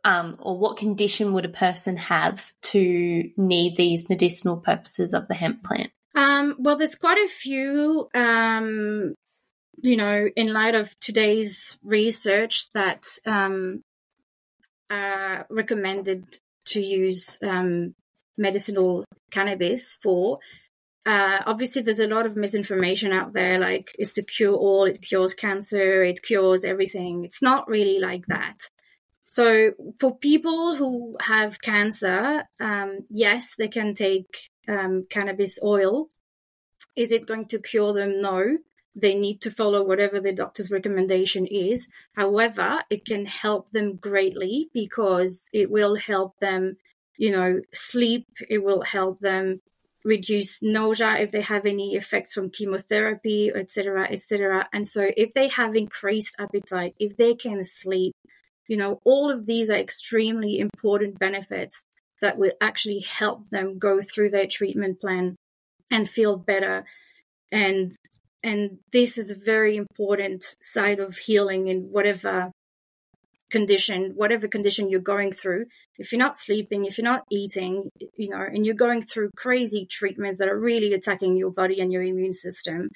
um, 0.03 0.35
or 0.39 0.59
what 0.59 0.77
condition 0.77 1.33
would 1.33 1.45
a 1.45 1.49
person 1.65 1.97
have 1.97 2.51
to 2.73 3.31
need 3.37 3.75
these 3.75 4.07
medicinal 4.07 4.57
purposes 4.57 5.15
of 5.15 5.27
the 5.27 5.35
hemp 5.35 5.63
plant? 5.63 5.89
Um, 6.15 6.55
well, 6.59 6.77
there's 6.77 6.95
quite 6.95 7.17
a 7.17 7.29
few, 7.29 8.09
um, 8.13 9.13
you 9.77 9.95
know, 9.95 10.27
in 10.35 10.53
light 10.53 10.75
of 10.75 10.97
today's 10.99 11.77
research 11.83 12.71
that 12.73 13.05
um, 13.25 13.81
recommended 15.49 16.25
to 16.65 16.81
use 16.81 17.39
um, 17.43 17.93
medicinal 18.37 19.05
cannabis 19.31 19.97
for. 20.01 20.39
Uh, 21.05 21.39
obviously, 21.45 21.81
there's 21.81 21.99
a 21.99 22.07
lot 22.07 22.25
of 22.25 22.35
misinformation 22.35 23.11
out 23.11 23.33
there, 23.33 23.57
like 23.59 23.95
it's 23.97 24.13
to 24.13 24.23
cure 24.23 24.55
all, 24.55 24.85
it 24.85 25.01
cures 25.01 25.33
cancer, 25.33 26.03
it 26.03 26.21
cures 26.21 26.63
everything. 26.63 27.23
It's 27.25 27.41
not 27.41 27.67
really 27.67 27.99
like 27.99 28.25
that. 28.27 28.57
So, 29.25 29.71
for 29.99 30.17
people 30.17 30.75
who 30.75 31.17
have 31.21 31.61
cancer, 31.61 32.43
um, 32.59 33.05
yes, 33.09 33.55
they 33.57 33.67
can 33.67 33.93
take 33.95 34.49
um, 34.69 35.07
cannabis 35.09 35.59
oil. 35.63 36.07
Is 36.95 37.11
it 37.11 37.27
going 37.27 37.47
to 37.47 37.59
cure 37.59 37.93
them? 37.93 38.21
No 38.21 38.57
they 38.95 39.15
need 39.15 39.41
to 39.41 39.51
follow 39.51 39.83
whatever 39.83 40.19
the 40.19 40.33
doctor's 40.33 40.71
recommendation 40.71 41.45
is. 41.45 41.87
However, 42.13 42.83
it 42.89 43.05
can 43.05 43.25
help 43.25 43.69
them 43.69 43.95
greatly 43.95 44.69
because 44.73 45.49
it 45.53 45.69
will 45.71 45.95
help 45.95 46.39
them, 46.39 46.77
you 47.17 47.31
know, 47.31 47.61
sleep. 47.73 48.27
It 48.49 48.63
will 48.63 48.81
help 48.81 49.19
them 49.19 49.61
reduce 50.03 50.63
nausea 50.63 51.17
if 51.19 51.31
they 51.31 51.41
have 51.41 51.65
any 51.65 51.95
effects 51.95 52.33
from 52.33 52.49
chemotherapy, 52.49 53.51
etc., 53.53 54.09
etc. 54.09 54.67
And 54.73 54.87
so, 54.87 55.11
if 55.15 55.33
they 55.33 55.49
have 55.49 55.75
increased 55.75 56.35
appetite, 56.39 56.95
if 56.99 57.17
they 57.17 57.35
can 57.35 57.63
sleep, 57.63 58.15
you 58.67 58.77
know, 58.77 59.01
all 59.03 59.29
of 59.29 59.45
these 59.45 59.69
are 59.69 59.77
extremely 59.77 60.59
important 60.59 61.19
benefits 61.19 61.85
that 62.21 62.37
will 62.37 62.51
actually 62.61 62.99
help 62.99 63.49
them 63.49 63.77
go 63.77 64.01
through 64.01 64.29
their 64.29 64.47
treatment 64.47 64.99
plan 64.99 65.35
and 65.91 66.09
feel 66.09 66.37
better. 66.37 66.85
And 67.51 67.95
and 68.43 68.79
this 68.93 69.17
is 69.17 69.31
a 69.31 69.35
very 69.35 69.75
important 69.75 70.45
side 70.61 70.99
of 70.99 71.17
healing 71.17 71.67
in 71.67 71.91
whatever 71.91 72.51
condition, 73.49 74.13
whatever 74.15 74.47
condition 74.47 74.89
you're 74.89 75.01
going 75.01 75.31
through, 75.31 75.65
if 75.97 76.11
you're 76.11 76.19
not 76.19 76.37
sleeping, 76.37 76.85
if 76.85 76.97
you're 76.97 77.03
not 77.03 77.23
eating, 77.31 77.89
you 78.15 78.29
know, 78.29 78.41
and 78.41 78.65
you're 78.65 78.75
going 78.75 79.01
through 79.01 79.31
crazy 79.35 79.85
treatments 79.89 80.39
that 80.39 80.47
are 80.47 80.59
really 80.59 80.93
attacking 80.93 81.35
your 81.35 81.51
body 81.51 81.81
and 81.81 81.91
your 81.91 82.03
immune 82.03 82.33
system, 82.33 82.89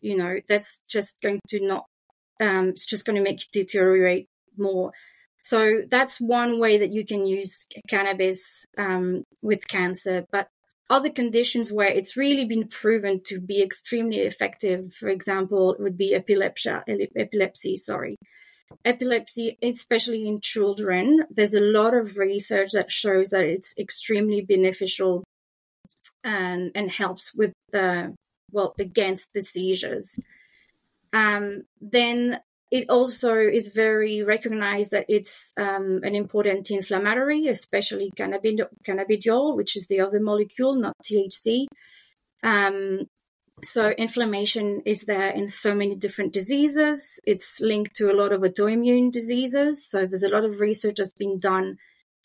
you 0.00 0.16
know, 0.16 0.40
that's 0.48 0.82
just 0.88 1.20
going 1.22 1.40
to 1.48 1.60
not, 1.60 1.84
um, 2.40 2.70
it's 2.70 2.86
just 2.86 3.04
going 3.04 3.16
to 3.16 3.22
make 3.22 3.40
you 3.40 3.62
deteriorate 3.62 4.26
more. 4.56 4.92
So 5.40 5.82
that's 5.90 6.20
one 6.20 6.60
way 6.60 6.78
that 6.78 6.92
you 6.92 7.04
can 7.04 7.26
use 7.26 7.66
cannabis 7.88 8.66
um, 8.76 9.24
with 9.42 9.66
cancer. 9.66 10.26
But 10.30 10.48
other 10.88 11.10
conditions 11.10 11.72
where 11.72 11.88
it's 11.88 12.16
really 12.16 12.44
been 12.44 12.68
proven 12.68 13.22
to 13.24 13.40
be 13.40 13.62
extremely 13.62 14.18
effective, 14.18 14.92
for 14.94 15.08
example, 15.08 15.76
would 15.78 15.96
be 15.96 16.14
epilepsy. 16.14 16.70
Epilepsy, 17.16 17.76
sorry 17.76 18.16
epilepsy, 18.84 19.58
especially 19.62 20.26
in 20.26 20.40
children, 20.40 21.24
there's 21.30 21.54
a 21.54 21.60
lot 21.60 21.94
of 21.94 22.16
research 22.16 22.70
that 22.72 22.90
shows 22.90 23.30
that 23.30 23.44
it's 23.44 23.74
extremely 23.78 24.40
beneficial 24.40 25.24
and, 26.24 26.70
and 26.74 26.90
helps 26.90 27.34
with 27.34 27.52
the, 27.72 28.14
well, 28.52 28.74
against 28.78 29.32
the 29.32 29.42
seizures. 29.42 30.18
Um, 31.12 31.64
then 31.80 32.40
it 32.70 32.88
also 32.88 33.34
is 33.34 33.68
very 33.68 34.22
recognized 34.22 34.92
that 34.92 35.06
it's 35.08 35.52
um, 35.56 36.00
an 36.04 36.14
important 36.14 36.70
inflammatory, 36.70 37.48
especially 37.48 38.10
cannabidiol, 38.16 39.56
which 39.56 39.76
is 39.76 39.86
the 39.88 40.00
other 40.00 40.20
molecule, 40.20 40.74
not 40.74 40.94
THC. 41.02 41.66
Um, 42.42 43.06
so 43.62 43.90
inflammation 43.90 44.82
is 44.86 45.04
there 45.04 45.30
in 45.30 45.48
so 45.48 45.74
many 45.74 45.94
different 45.94 46.32
diseases. 46.32 47.20
It's 47.26 47.60
linked 47.60 47.96
to 47.96 48.10
a 48.10 48.16
lot 48.16 48.32
of 48.32 48.40
autoimmune 48.40 49.12
diseases. 49.12 49.86
So 49.88 50.06
there's 50.06 50.22
a 50.22 50.28
lot 50.28 50.44
of 50.44 50.60
research 50.60 50.96
that's 50.98 51.12
been 51.12 51.38
done 51.38 51.76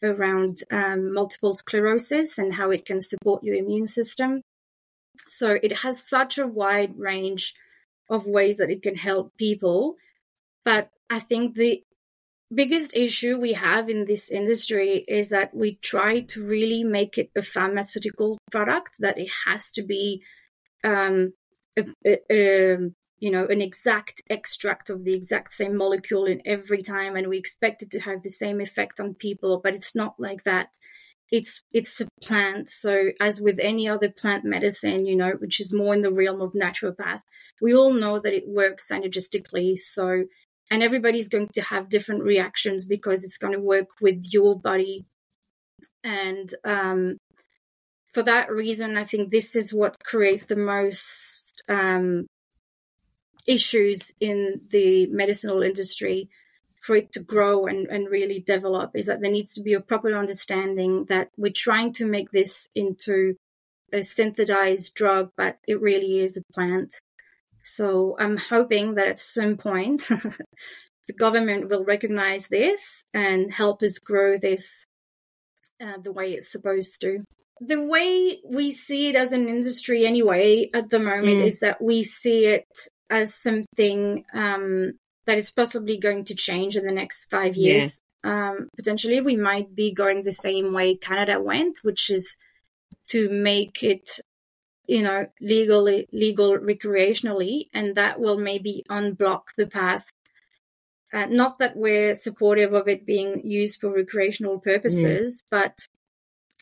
around 0.03 0.63
um, 0.71 1.13
multiple 1.13 1.55
sclerosis 1.55 2.37
and 2.37 2.53
how 2.53 2.69
it 2.69 2.85
can 2.85 3.01
support 3.01 3.43
your 3.43 3.55
immune 3.55 3.87
system. 3.87 4.41
So 5.27 5.57
it 5.61 5.79
has 5.79 6.07
such 6.07 6.37
a 6.37 6.47
wide 6.47 6.97
range 6.97 7.53
of 8.09 8.27
ways 8.27 8.57
that 8.57 8.69
it 8.69 8.81
can 8.81 8.95
help 8.95 9.35
people. 9.37 9.95
But 10.65 10.89
I 11.09 11.19
think 11.19 11.55
the 11.55 11.83
biggest 12.53 12.95
issue 12.95 13.39
we 13.39 13.53
have 13.53 13.89
in 13.89 14.05
this 14.05 14.31
industry 14.31 15.05
is 15.07 15.29
that 15.29 15.55
we 15.55 15.75
try 15.75 16.21
to 16.21 16.45
really 16.45 16.83
make 16.83 17.17
it 17.17 17.29
a 17.35 17.43
pharmaceutical 17.43 18.37
product, 18.51 18.95
that 18.99 19.17
it 19.17 19.29
has 19.45 19.71
to 19.71 19.83
be 19.83 20.23
um, 20.83 21.33
a, 21.77 21.85
a, 22.05 22.17
a, 22.31 22.77
you 23.19 23.31
know 23.31 23.45
an 23.47 23.61
exact 23.61 24.21
extract 24.29 24.89
of 24.89 25.03
the 25.03 25.13
exact 25.13 25.53
same 25.53 25.77
molecule 25.77 26.25
in 26.25 26.41
every 26.45 26.83
time 26.83 27.15
and 27.15 27.27
we 27.27 27.37
expect 27.37 27.81
it 27.81 27.91
to 27.91 27.99
have 27.99 28.21
the 28.21 28.29
same 28.29 28.59
effect 28.59 28.99
on 28.99 29.13
people 29.13 29.61
but 29.63 29.73
it's 29.73 29.95
not 29.95 30.15
like 30.19 30.43
that. 30.43 30.67
It's 31.31 31.61
it's 31.71 32.01
a 32.01 32.07
plant. 32.21 32.69
So 32.69 33.09
as 33.19 33.41
with 33.41 33.57
any 33.59 33.87
other 33.87 34.09
plant 34.09 34.43
medicine 34.45 35.05
you 35.05 35.15
know 35.15 35.31
which 35.39 35.59
is 35.59 35.73
more 35.73 35.93
in 35.93 36.01
the 36.01 36.11
realm 36.11 36.41
of 36.41 36.53
naturopath 36.53 37.21
we 37.61 37.73
all 37.73 37.93
know 37.93 38.19
that 38.19 38.33
it 38.33 38.47
works 38.47 38.89
synergistically. 38.91 39.77
So 39.77 40.25
and 40.71 40.81
everybody's 40.81 41.29
going 41.29 41.49
to 41.53 41.61
have 41.61 41.89
different 41.89 42.23
reactions 42.23 42.85
because 42.85 43.23
it's 43.23 43.37
going 43.37 43.53
to 43.53 43.59
work 43.59 43.87
with 44.01 44.25
your 44.31 44.59
body 44.59 45.05
and 46.03 46.53
um, 46.63 47.17
for 48.13 48.23
that 48.23 48.49
reason, 48.49 48.97
I 48.97 49.03
think 49.03 49.29
this 49.29 49.55
is 49.55 49.73
what 49.73 50.03
creates 50.03 50.45
the 50.45 50.55
most 50.55 51.61
um, 51.67 52.27
issues 53.45 54.13
in 54.21 54.61
the 54.69 55.07
medicinal 55.07 55.61
industry 55.61 56.29
for 56.81 56.95
it 56.95 57.11
to 57.13 57.19
grow 57.19 57.65
and, 57.65 57.87
and 57.87 58.09
really 58.09 58.39
develop 58.39 58.91
is 58.95 59.07
that 59.07 59.19
there 59.19 59.31
needs 59.31 59.53
to 59.55 59.61
be 59.61 59.73
a 59.73 59.81
proper 59.81 60.15
understanding 60.15 61.05
that 61.05 61.29
we're 61.35 61.51
trying 61.51 61.91
to 61.93 62.05
make 62.05 62.31
this 62.31 62.69
into 62.75 63.35
a 63.91 64.01
synthesized 64.01 64.93
drug, 64.93 65.31
but 65.35 65.57
it 65.67 65.81
really 65.81 66.19
is 66.19 66.37
a 66.37 66.53
plant. 66.53 66.95
So 67.65 68.15
I'm 68.19 68.37
hoping 68.37 68.95
that 68.95 69.07
at 69.07 69.19
some 69.19 69.57
point 69.57 70.07
the 71.07 71.13
government 71.13 71.69
will 71.69 71.83
recognize 71.83 72.47
this 72.47 73.05
and 73.13 73.53
help 73.53 73.81
us 73.83 73.99
grow 73.99 74.37
this 74.37 74.85
uh, 75.81 75.97
the 76.01 76.11
way 76.11 76.33
it's 76.33 76.51
supposed 76.51 77.01
to 77.01 77.23
the 77.61 77.81
way 77.81 78.39
we 78.45 78.71
see 78.71 79.09
it 79.09 79.15
as 79.15 79.31
an 79.31 79.47
industry 79.47 80.05
anyway 80.05 80.69
at 80.73 80.89
the 80.89 80.99
moment 80.99 81.43
mm. 81.43 81.45
is 81.45 81.59
that 81.59 81.81
we 81.81 82.03
see 82.03 82.45
it 82.47 82.67
as 83.09 83.33
something 83.33 84.25
um, 84.33 84.93
that 85.25 85.37
is 85.37 85.51
possibly 85.51 85.97
going 85.97 86.25
to 86.25 86.35
change 86.35 86.75
in 86.75 86.85
the 86.85 86.91
next 86.91 87.29
five 87.29 87.55
years. 87.55 88.01
Yeah. 88.23 88.49
Um, 88.49 88.69
potentially, 88.75 89.21
we 89.21 89.35
might 89.35 89.75
be 89.75 89.93
going 89.93 90.23
the 90.23 90.33
same 90.33 90.73
way 90.73 90.95
Canada 90.95 91.39
went, 91.39 91.79
which 91.83 92.09
is 92.09 92.35
to 93.09 93.29
make 93.29 93.83
it, 93.83 94.19
you 94.87 95.01
know, 95.01 95.27
legally 95.41 96.07
legal 96.11 96.57
recreationally, 96.57 97.67
and 97.73 97.95
that 97.95 98.19
will 98.19 98.37
maybe 98.37 98.83
unblock 98.89 99.43
the 99.57 99.67
path. 99.67 100.11
Uh, 101.13 101.27
not 101.27 101.59
that 101.59 101.77
we're 101.77 102.15
supportive 102.15 102.73
of 102.73 102.87
it 102.87 103.05
being 103.05 103.41
used 103.45 103.79
for 103.79 103.93
recreational 103.93 104.59
purposes, 104.59 105.41
mm. 105.41 105.45
but 105.49 105.87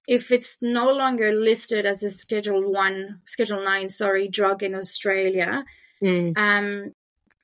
if 0.07 0.31
it's 0.31 0.59
no 0.61 0.91
longer 0.91 1.31
listed 1.33 1.85
as 1.85 2.03
a 2.03 2.11
Schedule 2.11 2.71
One, 2.71 3.21
Schedule 3.25 3.63
Nine, 3.63 3.89
sorry, 3.89 4.27
drug 4.27 4.61
in 4.61 4.75
Australia, 4.75 5.63
mm. 6.03 6.37
um, 6.37 6.93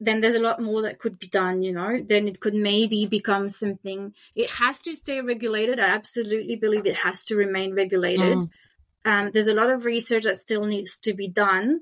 then 0.01 0.21
there's 0.21 0.35
a 0.35 0.41
lot 0.41 0.61
more 0.61 0.81
that 0.83 0.99
could 0.99 1.19
be 1.19 1.27
done. 1.27 1.63
You 1.63 1.73
know, 1.73 2.03
then 2.05 2.27
it 2.27 2.39
could 2.39 2.53
maybe 2.53 3.05
become 3.05 3.49
something. 3.49 4.13
It 4.35 4.49
has 4.51 4.81
to 4.81 4.93
stay 4.93 5.21
regulated. 5.21 5.79
I 5.79 5.89
absolutely 5.89 6.57
believe 6.57 6.85
it 6.85 6.95
has 6.95 7.23
to 7.25 7.35
remain 7.35 7.73
regulated. 7.73 8.37
Mm. 8.37 8.49
Um, 9.05 9.31
there's 9.31 9.47
a 9.47 9.53
lot 9.53 9.69
of 9.69 9.85
research 9.85 10.23
that 10.23 10.39
still 10.39 10.65
needs 10.65 10.97
to 10.99 11.13
be 11.13 11.27
done. 11.27 11.81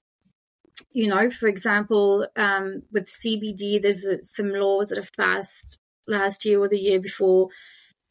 You 0.91 1.07
know, 1.07 1.31
for 1.31 1.47
example, 1.47 2.27
um, 2.35 2.83
with 2.91 3.07
CBD, 3.07 3.81
there's 3.81 4.05
uh, 4.05 4.17
some 4.21 4.51
laws 4.51 4.89
that 4.89 4.97
have 4.97 5.11
passed 5.17 5.79
last 6.07 6.45
year 6.45 6.59
or 6.59 6.67
the 6.67 6.79
year 6.79 6.99
before 6.99 7.49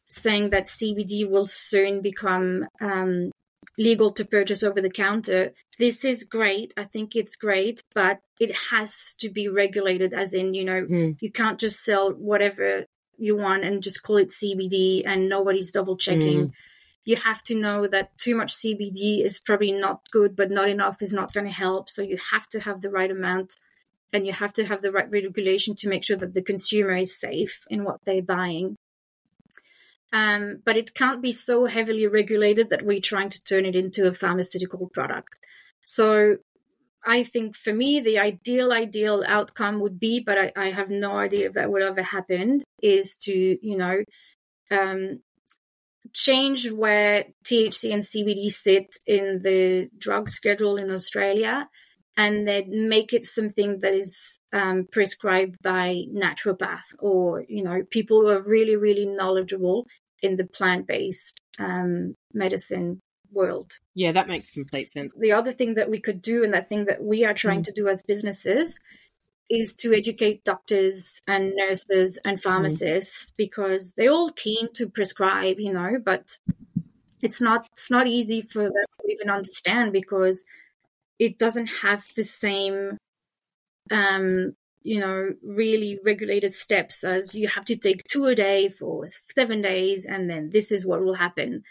saying 0.09 0.49
that 0.49 0.65
CBD 0.65 1.29
will 1.29 1.47
soon 1.47 2.01
become 2.01 2.65
um, 2.81 3.31
legal 3.77 4.11
to 4.11 4.25
purchase 4.25 4.63
over 4.63 4.81
the 4.81 4.89
counter. 4.89 5.51
This 5.79 6.03
is 6.03 6.23
great. 6.23 6.73
I 6.77 6.85
think 6.85 7.15
it's 7.15 7.35
great, 7.35 7.81
but 7.93 8.19
it 8.39 8.55
has 8.71 9.15
to 9.19 9.29
be 9.29 9.47
regulated, 9.47 10.13
as 10.13 10.33
in, 10.33 10.53
you 10.53 10.65
know, 10.65 10.85
mm. 10.89 11.17
you 11.21 11.31
can't 11.31 11.59
just 11.59 11.83
sell 11.83 12.11
whatever 12.11 12.85
you 13.17 13.35
want 13.35 13.63
and 13.63 13.83
just 13.83 14.03
call 14.03 14.17
it 14.17 14.29
CBD 14.29 15.03
and 15.05 15.29
nobody's 15.29 15.71
double 15.71 15.97
checking. 15.97 16.47
Mm. 16.47 16.51
You 17.07 17.15
have 17.15 17.41
to 17.43 17.55
know 17.55 17.87
that 17.87 18.17
too 18.17 18.35
much 18.35 18.53
CBD 18.53 19.23
is 19.23 19.39
probably 19.39 19.71
not 19.71 20.11
good, 20.11 20.35
but 20.35 20.51
not 20.51 20.67
enough 20.67 21.01
is 21.01 21.13
not 21.13 21.31
going 21.31 21.45
to 21.45 21.53
help. 21.53 21.89
So 21.89 22.01
you 22.01 22.17
have 22.33 22.49
to 22.49 22.59
have 22.59 22.81
the 22.81 22.89
right 22.89 23.09
amount 23.09 23.55
and 24.11 24.27
you 24.27 24.33
have 24.33 24.51
to 24.53 24.65
have 24.65 24.81
the 24.81 24.91
right 24.91 25.09
regulation 25.09 25.73
to 25.77 25.87
make 25.87 26.03
sure 26.03 26.17
that 26.17 26.33
the 26.33 26.41
consumer 26.41 26.97
is 26.97 27.17
safe 27.17 27.61
in 27.69 27.85
what 27.85 28.01
they're 28.03 28.21
buying. 28.21 28.75
Um, 30.11 30.61
but 30.65 30.75
it 30.75 30.93
can't 30.93 31.21
be 31.21 31.31
so 31.31 31.65
heavily 31.65 32.07
regulated 32.07 32.71
that 32.71 32.83
we're 32.83 32.99
trying 32.99 33.29
to 33.29 33.43
turn 33.45 33.65
it 33.65 33.77
into 33.77 34.05
a 34.05 34.13
pharmaceutical 34.13 34.89
product. 34.93 35.39
So 35.85 36.39
I 37.05 37.23
think 37.23 37.55
for 37.55 37.71
me, 37.71 38.01
the 38.01 38.19
ideal, 38.19 38.73
ideal 38.73 39.23
outcome 39.25 39.79
would 39.79 39.97
be, 39.97 40.21
but 40.25 40.37
I, 40.37 40.51
I 40.57 40.71
have 40.71 40.89
no 40.89 41.17
idea 41.17 41.47
if 41.47 41.53
that 41.53 41.71
would 41.71 41.83
ever 41.83 42.03
happen, 42.03 42.63
is 42.83 43.15
to, 43.21 43.33
you 43.65 43.77
know, 43.77 44.03
um, 44.71 45.21
change 46.13 46.71
where 46.71 47.25
THC 47.43 47.93
and 47.93 48.01
CBD 48.01 48.49
sit 48.49 48.97
in 49.05 49.41
the 49.43 49.89
drug 49.97 50.29
schedule 50.29 50.77
in 50.77 50.91
Australia 50.91 51.67
and 52.17 52.47
then 52.47 52.89
make 52.89 53.13
it 53.13 53.23
something 53.23 53.79
that 53.81 53.93
is 53.93 54.39
um, 54.51 54.87
prescribed 54.91 55.55
by 55.61 56.03
naturopath 56.13 56.95
or 56.99 57.45
you 57.47 57.63
know 57.63 57.83
people 57.89 58.21
who 58.21 58.29
are 58.29 58.41
really 58.41 58.75
really 58.75 59.05
knowledgeable 59.05 59.85
in 60.21 60.35
the 60.35 60.45
plant-based 60.45 61.39
um, 61.59 62.15
medicine 62.33 62.99
world 63.31 63.73
yeah 63.93 64.11
that 64.11 64.27
makes 64.27 64.49
complete 64.49 64.89
sense 64.89 65.13
the 65.19 65.31
other 65.31 65.51
thing 65.51 65.75
that 65.75 65.89
we 65.89 66.01
could 66.01 66.21
do 66.21 66.43
and 66.43 66.53
that 66.53 66.67
thing 66.67 66.85
that 66.85 67.03
we 67.03 67.23
are 67.23 67.33
trying 67.33 67.61
mm. 67.61 67.65
to 67.65 67.73
do 67.73 67.87
as 67.87 68.01
businesses 68.01 68.79
is 69.49 69.75
to 69.75 69.93
educate 69.93 70.43
doctors 70.43 71.21
and 71.27 71.53
nurses 71.55 72.19
and 72.25 72.37
mm. 72.37 72.43
pharmacists 72.43 73.31
mm. 73.31 73.37
because 73.37 73.93
they're 73.93 74.11
all 74.11 74.31
keen 74.31 74.71
to 74.73 74.87
prescribe 74.87 75.59
you 75.59 75.73
know 75.73 75.97
but 76.03 76.37
it's 77.21 77.41
not 77.41 77.67
it's 77.73 77.89
not 77.89 78.07
easy 78.07 78.41
for 78.41 78.63
them 78.63 78.73
to 78.73 79.11
even 79.11 79.29
understand 79.29 79.91
because 79.91 80.45
it 81.19 81.37
doesn't 81.37 81.67
have 81.67 82.05
the 82.15 82.23
same 82.23 82.97
um 83.91 84.53
you 84.83 84.99
know 84.99 85.33
really 85.43 85.99
regulated 86.05 86.53
steps 86.53 87.03
as 87.03 87.33
you 87.33 87.47
have 87.47 87.65
to 87.65 87.75
take 87.75 88.03
two 88.05 88.25
a 88.25 88.35
day 88.35 88.69
for 88.69 89.05
seven 89.27 89.61
days 89.61 90.05
and 90.05 90.29
then 90.29 90.49
this 90.51 90.71
is 90.71 90.85
what 90.85 91.03
will 91.03 91.15
happen 91.15 91.63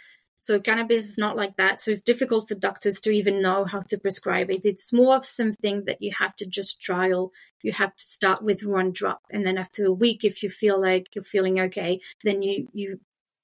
so 0.46 0.60
cannabis 0.60 1.06
is 1.06 1.18
not 1.18 1.36
like 1.36 1.56
that. 1.56 1.80
So 1.80 1.90
it's 1.90 2.02
difficult 2.02 2.46
for 2.46 2.54
doctors 2.54 3.00
to 3.00 3.10
even 3.10 3.42
know 3.42 3.64
how 3.64 3.80
to 3.80 3.98
prescribe 3.98 4.48
it. 4.48 4.64
It's 4.64 4.92
more 4.92 5.16
of 5.16 5.26
something 5.26 5.86
that 5.86 6.00
you 6.00 6.12
have 6.20 6.36
to 6.36 6.46
just 6.46 6.80
trial. 6.80 7.32
You 7.62 7.72
have 7.72 7.96
to 7.96 8.04
start 8.04 8.44
with 8.44 8.64
one 8.64 8.92
drop. 8.92 9.22
And 9.28 9.44
then 9.44 9.58
after 9.58 9.84
a 9.86 9.92
week 9.92 10.22
if 10.22 10.44
you 10.44 10.48
feel 10.48 10.80
like 10.80 11.08
you're 11.16 11.24
feeling 11.24 11.58
okay 11.58 11.98
then 12.22 12.42
you 12.44 12.68
you 12.72 13.00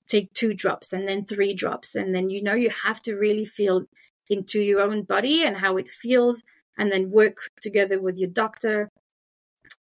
take 0.06 0.32
two 0.32 0.54
drops 0.54 0.92
and 0.92 1.08
then 1.08 1.24
three 1.24 1.54
drops. 1.54 1.96
And 1.96 2.14
then 2.14 2.30
you 2.30 2.40
know 2.40 2.54
you 2.54 2.70
have 2.84 3.02
to 3.02 3.16
really 3.16 3.46
feel 3.46 3.86
into 4.30 4.60
your 4.60 4.80
own 4.80 5.02
body 5.02 5.42
and 5.42 5.56
how 5.56 5.78
it 5.78 5.90
feels 5.90 6.44
and 6.78 6.92
then 6.92 7.10
work 7.10 7.50
together 7.60 8.00
with 8.00 8.16
your 8.16 8.30
doctor 8.30 8.92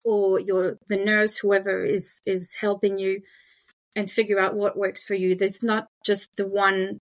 or 0.06 0.40
your 0.40 0.78
the 0.88 0.96
nurse 0.96 1.36
whoever 1.40 1.84
is 1.84 2.22
is 2.26 2.56
helping 2.56 2.98
you 2.98 3.24
and 3.94 4.10
figure 4.10 4.40
out 4.40 4.56
what 4.56 4.78
works 4.78 5.04
for 5.04 5.16
you. 5.16 5.36
There's 5.36 5.62
not 5.62 5.88
just 6.06 6.38
the 6.38 6.48
one 6.48 7.02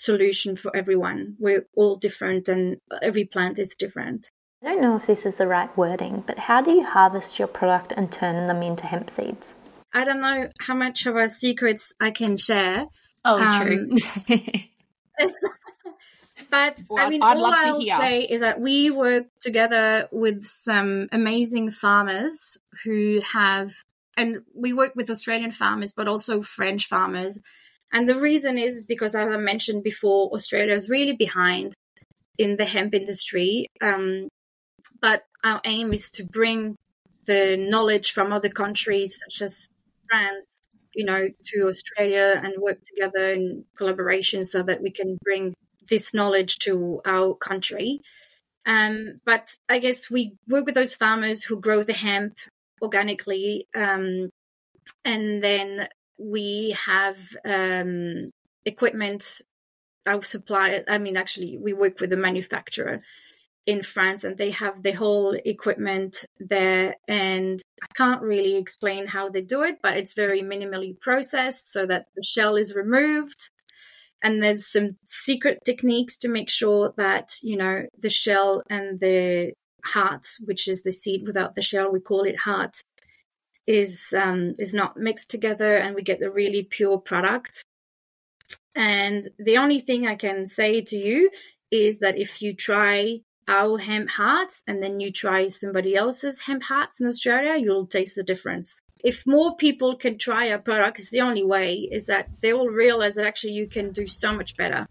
solution 0.00 0.56
for 0.56 0.74
everyone 0.76 1.36
we're 1.38 1.66
all 1.76 1.96
different 1.96 2.48
and 2.48 2.78
every 3.02 3.24
plant 3.24 3.58
is 3.58 3.74
different 3.78 4.30
I 4.62 4.74
don't 4.74 4.82
know 4.82 4.96
if 4.96 5.06
this 5.06 5.24
is 5.24 5.36
the 5.36 5.46
right 5.46 5.74
wording, 5.74 6.22
but 6.26 6.38
how 6.38 6.60
do 6.60 6.70
you 6.70 6.84
harvest 6.84 7.38
your 7.38 7.48
product 7.48 7.94
and 7.96 8.12
turn 8.12 8.46
them 8.46 8.62
into 8.62 8.84
hemp 8.84 9.08
seeds? 9.08 9.56
I 9.94 10.04
don't 10.04 10.20
know 10.20 10.48
how 10.60 10.74
much 10.74 11.06
of 11.06 11.16
our 11.16 11.30
secrets 11.30 11.94
I 11.98 12.10
can 12.10 12.36
share. 12.36 12.84
Oh, 13.24 13.40
um, 13.40 13.62
true. 13.62 13.88
but 16.50 16.80
well, 16.90 17.06
I 17.06 17.08
mean, 17.08 17.22
I'd 17.22 17.36
all 17.38 17.46
I'll 17.46 17.80
say 17.80 18.22
is 18.22 18.42
that 18.42 18.60
we 18.60 18.90
work 18.90 19.26
together 19.40 20.08
with 20.12 20.44
some 20.44 21.08
amazing 21.10 21.70
farmers 21.70 22.58
who 22.84 23.20
have, 23.32 23.72
and 24.16 24.42
we 24.54 24.74
work 24.74 24.94
with 24.94 25.08
Australian 25.10 25.52
farmers, 25.52 25.92
but 25.92 26.06
also 26.06 26.42
French 26.42 26.86
farmers. 26.86 27.40
And 27.92 28.08
the 28.08 28.20
reason 28.20 28.58
is 28.58 28.84
because, 28.86 29.14
as 29.14 29.28
I 29.28 29.36
mentioned 29.36 29.82
before, 29.82 30.30
Australia 30.32 30.74
is 30.74 30.88
really 30.88 31.16
behind 31.16 31.74
in 32.38 32.56
the 32.56 32.64
hemp 32.64 32.94
industry. 32.94 33.66
Um, 33.80 34.28
but 35.00 35.24
our 35.44 35.60
aim 35.64 35.92
is 35.92 36.10
to 36.12 36.24
bring 36.24 36.76
the 37.26 37.56
knowledge 37.56 38.12
from 38.12 38.32
other 38.32 38.48
countries, 38.48 39.18
such 39.22 39.42
as 39.42 39.68
France, 40.08 40.60
you 40.94 41.04
know, 41.04 41.28
to 41.44 41.68
Australia 41.68 42.40
and 42.42 42.54
work 42.60 42.78
together 42.84 43.30
in 43.30 43.64
collaboration 43.76 44.44
so 44.44 44.62
that 44.62 44.82
we 44.82 44.90
can 44.90 45.18
bring 45.22 45.54
this 45.88 46.14
knowledge 46.14 46.58
to 46.60 47.00
our 47.04 47.34
country. 47.34 48.00
Um, 48.66 49.16
but 49.24 49.50
I 49.68 49.78
guess 49.78 50.10
we 50.10 50.36
work 50.48 50.66
with 50.66 50.74
those 50.74 50.94
farmers 50.94 51.42
who 51.42 51.60
grow 51.60 51.82
the 51.82 51.92
hemp 51.92 52.38
organically, 52.82 53.66
um, 53.76 54.30
and 55.04 55.42
then 55.42 55.88
we 56.20 56.76
have 56.86 57.18
um, 57.44 58.30
equipment. 58.64 59.40
Our 60.06 60.22
supply. 60.22 60.82
I 60.88 60.96
mean, 60.96 61.16
actually, 61.18 61.58
we 61.58 61.74
work 61.74 62.00
with 62.00 62.12
a 62.12 62.16
manufacturer 62.16 63.02
in 63.66 63.82
France 63.82 64.24
and 64.24 64.36
they 64.36 64.50
have 64.50 64.82
the 64.82 64.92
whole 64.92 65.36
equipment 65.44 66.24
there. 66.38 66.96
And 67.06 67.60
I 67.82 67.86
can't 67.94 68.22
really 68.22 68.56
explain 68.56 69.06
how 69.06 69.28
they 69.28 69.42
do 69.42 69.62
it, 69.62 69.76
but 69.82 69.96
it's 69.96 70.14
very 70.14 70.42
minimally 70.42 70.98
processed 70.98 71.72
so 71.72 71.86
that 71.86 72.06
the 72.16 72.24
shell 72.24 72.56
is 72.56 72.74
removed. 72.74 73.50
And 74.22 74.42
there's 74.42 74.66
some 74.66 74.96
secret 75.06 75.58
techniques 75.64 76.16
to 76.18 76.28
make 76.28 76.50
sure 76.50 76.92
that, 76.96 77.34
you 77.42 77.56
know, 77.56 77.86
the 77.98 78.10
shell 78.10 78.62
and 78.68 79.00
the 79.00 79.52
heart, 79.84 80.26
which 80.44 80.68
is 80.68 80.82
the 80.82 80.92
seed 80.92 81.26
without 81.26 81.54
the 81.54 81.62
shell, 81.62 81.90
we 81.90 82.00
call 82.00 82.24
it 82.24 82.40
heart, 82.40 82.82
is 83.70 84.12
um, 84.16 84.54
is 84.58 84.74
not 84.74 84.96
mixed 84.96 85.30
together 85.30 85.76
and 85.76 85.94
we 85.94 86.02
get 86.02 86.22
a 86.22 86.30
really 86.30 86.64
pure 86.64 86.98
product. 86.98 87.62
And 88.74 89.30
the 89.38 89.58
only 89.58 89.78
thing 89.78 90.06
I 90.06 90.16
can 90.16 90.48
say 90.48 90.80
to 90.80 90.96
you 90.96 91.30
is 91.70 92.00
that 92.00 92.18
if 92.18 92.42
you 92.42 92.52
try 92.52 93.20
our 93.46 93.78
hemp 93.78 94.10
hearts 94.10 94.64
and 94.66 94.82
then 94.82 94.98
you 94.98 95.12
try 95.12 95.48
somebody 95.48 95.94
else's 95.94 96.40
hemp 96.40 96.64
hearts 96.64 97.00
in 97.00 97.06
Australia, 97.06 97.56
you'll 97.56 97.86
taste 97.86 98.16
the 98.16 98.24
difference. 98.24 98.80
If 99.04 99.24
more 99.24 99.56
people 99.56 99.96
can 99.96 100.18
try 100.18 100.50
our 100.50 100.58
product, 100.58 100.98
it's 100.98 101.10
the 101.10 101.20
only 101.20 101.44
way 101.44 101.88
is 101.90 102.06
that 102.06 102.28
they 102.42 102.52
will 102.52 102.68
realize 102.68 103.14
that 103.14 103.26
actually 103.26 103.52
you 103.52 103.68
can 103.68 103.92
do 103.92 104.06
so 104.06 104.32
much 104.32 104.56
better 104.56 104.86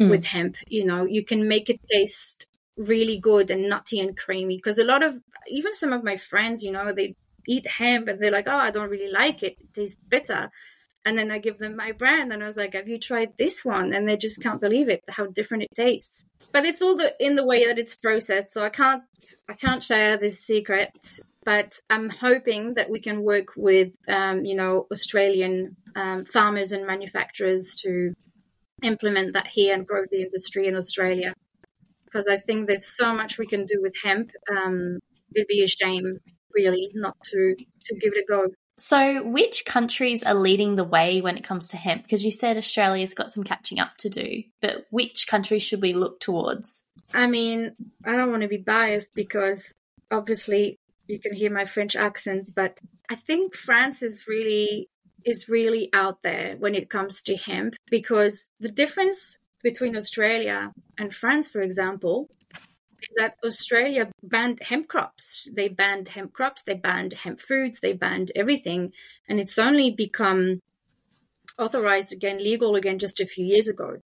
mm. 0.00 0.10
with 0.10 0.24
hemp. 0.24 0.56
You 0.68 0.86
know, 0.86 1.04
you 1.04 1.22
can 1.22 1.48
make 1.48 1.68
it 1.68 1.80
taste 1.90 2.48
really 2.78 3.18
good 3.20 3.50
and 3.50 3.68
nutty 3.68 4.00
and 4.00 4.16
creamy. 4.16 4.56
Because 4.56 4.78
a 4.78 4.84
lot 4.84 5.02
of, 5.02 5.18
even 5.48 5.74
some 5.74 5.92
of 5.92 6.02
my 6.02 6.16
friends, 6.16 6.62
you 6.62 6.72
know, 6.72 6.92
they 6.92 7.14
eat 7.46 7.66
hemp 7.66 8.08
and 8.08 8.20
they're 8.20 8.30
like, 8.30 8.46
oh, 8.48 8.56
I 8.56 8.70
don't 8.70 8.90
really 8.90 9.10
like 9.10 9.42
it. 9.42 9.56
It 9.60 9.74
tastes 9.74 9.98
bitter. 10.08 10.50
And 11.04 11.16
then 11.16 11.30
I 11.30 11.38
give 11.38 11.58
them 11.58 11.76
my 11.76 11.92
brand 11.92 12.32
and 12.32 12.42
I 12.42 12.46
was 12.46 12.56
like, 12.56 12.74
have 12.74 12.88
you 12.88 12.98
tried 12.98 13.34
this 13.38 13.64
one? 13.64 13.92
And 13.92 14.08
they 14.08 14.16
just 14.16 14.42
can't 14.42 14.60
believe 14.60 14.88
it, 14.88 15.04
how 15.08 15.26
different 15.26 15.64
it 15.64 15.74
tastes 15.74 16.26
but 16.56 16.64
it's 16.64 16.80
all 16.80 16.96
the, 16.96 17.14
in 17.20 17.36
the 17.36 17.44
way 17.44 17.66
that 17.66 17.78
it's 17.78 17.94
processed. 17.94 18.52
So 18.52 18.64
I 18.64 18.70
can't 18.70 19.02
I 19.46 19.52
can't 19.52 19.84
share 19.84 20.16
this 20.16 20.40
secret. 20.40 21.20
But 21.44 21.80
I'm 21.90 22.08
hoping 22.08 22.74
that 22.74 22.88
we 22.90 22.98
can 22.98 23.22
work 23.22 23.48
with 23.56 23.92
um, 24.08 24.46
you 24.46 24.56
know 24.56 24.86
Australian 24.90 25.76
um, 25.94 26.24
farmers 26.24 26.72
and 26.72 26.86
manufacturers 26.86 27.76
to 27.82 28.14
implement 28.82 29.34
that 29.34 29.48
here 29.48 29.74
and 29.74 29.86
grow 29.86 30.04
the 30.10 30.22
industry 30.22 30.66
in 30.66 30.76
Australia. 30.76 31.34
Because 32.06 32.26
I 32.26 32.38
think 32.38 32.66
there's 32.66 32.86
so 32.96 33.14
much 33.14 33.38
we 33.38 33.46
can 33.46 33.66
do 33.66 33.82
with 33.82 33.94
hemp. 34.02 34.30
Um, 34.50 35.00
it'd 35.34 35.48
be 35.48 35.62
a 35.62 35.68
shame, 35.68 36.20
really, 36.56 36.90
not 36.94 37.16
to 37.24 37.54
to 37.84 37.94
give 37.94 38.12
it 38.14 38.24
a 38.24 38.26
go. 38.28 38.48
So, 38.78 39.24
which 39.24 39.64
countries 39.64 40.22
are 40.22 40.34
leading 40.34 40.76
the 40.76 40.84
way 40.84 41.20
when 41.20 41.38
it 41.38 41.44
comes 41.44 41.68
to 41.68 41.76
hemp? 41.76 42.02
Because 42.02 42.24
you 42.24 42.30
said 42.30 42.56
Australia's 42.56 43.14
got 43.14 43.32
some 43.32 43.44
catching 43.44 43.78
up 43.78 43.96
to 43.98 44.10
do, 44.10 44.42
but 44.60 44.86
which 44.90 45.26
countries 45.28 45.62
should 45.62 45.80
we 45.80 45.94
look 45.94 46.20
towards? 46.20 46.86
I 47.14 47.26
mean, 47.26 47.74
I 48.04 48.12
don't 48.12 48.30
want 48.30 48.42
to 48.42 48.48
be 48.48 48.58
biased 48.58 49.14
because 49.14 49.74
obviously 50.10 50.78
you 51.06 51.18
can 51.18 51.32
hear 51.34 51.50
my 51.50 51.64
French 51.64 51.96
accent, 51.96 52.54
but 52.54 52.78
I 53.08 53.14
think 53.14 53.54
France 53.54 54.02
is 54.02 54.26
really 54.28 54.88
is 55.24 55.48
really 55.48 55.90
out 55.92 56.22
there 56.22 56.56
when 56.58 56.74
it 56.74 56.90
comes 56.90 57.20
to 57.22 57.36
hemp 57.36 57.74
because 57.90 58.48
the 58.60 58.70
difference 58.70 59.38
between 59.62 59.96
Australia 59.96 60.72
and 60.98 61.12
France, 61.12 61.50
for 61.50 61.62
example, 61.62 62.28
is 63.02 63.16
that 63.16 63.36
Australia 63.44 64.10
banned 64.22 64.60
hemp 64.62 64.88
crops. 64.88 65.48
They 65.52 65.68
banned 65.68 66.08
hemp 66.08 66.32
crops, 66.32 66.62
they 66.62 66.74
banned 66.74 67.12
hemp 67.12 67.40
foods, 67.40 67.80
they 67.80 67.92
banned 67.92 68.32
everything. 68.34 68.92
And 69.28 69.40
it's 69.40 69.58
only 69.58 69.90
become 69.90 70.60
authorized 71.58 72.12
again, 72.12 72.38
legal 72.42 72.74
again, 72.76 72.98
just 72.98 73.20
a 73.20 73.26
few 73.26 73.44
years 73.44 73.68
ago. 73.68 73.98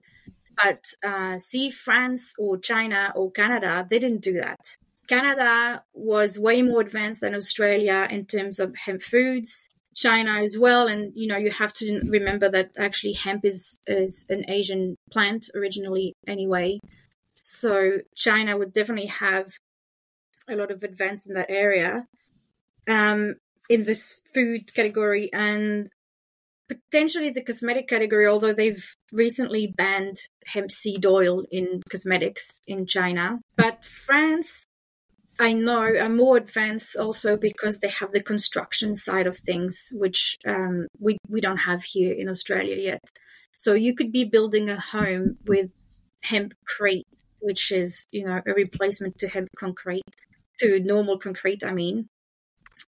But 0.63 0.85
uh, 1.05 1.39
see, 1.39 1.71
France 1.71 2.35
or 2.39 2.59
China 2.59 3.13
or 3.15 3.31
Canada, 3.31 3.87
they 3.89 3.99
didn't 3.99 4.23
do 4.23 4.35
that. 4.35 4.61
Canada 5.09 5.83
was 5.93 6.39
way 6.39 6.63
more 6.63 6.81
advanced 6.81 7.21
than 7.21 7.35
Australia 7.35 8.07
in 8.11 8.27
terms 8.27 8.61
of 8.61 8.77
hemp 8.77 9.03
foods. 9.03 9.69
China 9.95 10.41
as 10.43 10.57
well, 10.57 10.87
and 10.87 11.13
you 11.17 11.27
know 11.27 11.37
you 11.37 11.51
have 11.51 11.73
to 11.75 12.01
remember 12.07 12.49
that 12.49 12.71
actually 12.79 13.15
hemp 13.15 13.45
is 13.45 13.79
is 13.89 14.25
an 14.31 14.49
Asian 14.49 14.97
plant 15.11 15.51
originally 15.55 16.15
anyway. 16.29 16.79
So 17.41 17.99
China 18.15 18.57
would 18.57 18.73
definitely 18.73 19.07
have 19.07 19.53
a 20.49 20.57
lot 20.57 20.71
of 20.71 20.83
advance 20.83 21.27
in 21.27 21.35
that 21.35 21.51
area 21.51 22.07
um, 22.89 23.37
in 23.69 23.85
this 23.85 24.21
food 24.33 24.73
category 24.75 25.31
and 25.33 25.89
potentially 26.69 27.31
the 27.31 27.43
cosmetic 27.43 27.89
category, 27.89 28.27
although 28.27 28.53
they've 28.53 28.95
recently 29.13 29.67
banned 29.77 30.19
hemp 30.47 30.71
seed 30.71 31.05
oil 31.05 31.45
in 31.51 31.83
cosmetics 31.91 32.61
in 32.67 32.87
China. 32.87 33.41
But 33.57 33.85
France, 33.85 34.65
I 35.41 35.53
know, 35.53 35.83
are 35.83 36.09
more 36.09 36.37
advanced 36.37 36.97
also 36.97 37.37
because 37.37 37.81
they 37.81 37.89
have 37.89 38.13
the 38.13 38.23
construction 38.23 38.95
side 38.95 39.27
of 39.27 39.39
things, 39.39 39.89
which 39.93 40.39
um, 40.47 40.87
we, 40.99 41.19
we 41.29 41.41
don't 41.41 41.57
have 41.57 41.83
here 41.83 42.13
in 42.13 42.29
Australia 42.29 42.77
yet. 42.77 43.01
So 43.57 43.75
you 43.75 43.95
could 43.95 44.13
be 44.13 44.25
building 44.25 44.71
a 44.71 44.79
home 44.79 45.39
with 45.47 45.71
hempcrete 46.25 47.25
which 47.41 47.73
is 47.73 48.07
you 48.11 48.25
know 48.25 48.41
a 48.47 48.53
replacement 48.53 49.19
to 49.19 49.29
hemp 49.29 49.49
concrete 49.57 50.03
to 50.59 50.81
normal 50.81 51.19
concrete 51.19 51.65
i 51.65 51.73
mean. 51.73 52.09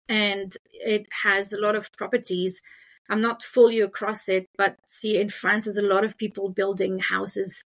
And 0.10 0.56
it 0.74 1.08
has 1.24 1.54
a 1.54 1.62
lot 1.62 1.76
of 1.76 1.90
properties. 1.94 2.62
I'm 3.10 3.22
not 3.22 3.42
fully 3.42 3.80
across 3.80 4.28
it 4.28 4.48
but 4.58 4.76
see 4.86 5.20
in 5.20 5.30
france 5.30 5.66
there's 5.66 5.78
a 5.78 5.94
lot 5.96 6.04
of 6.04 6.18
people 6.18 6.50
building 6.50 7.00
houses 7.00 7.64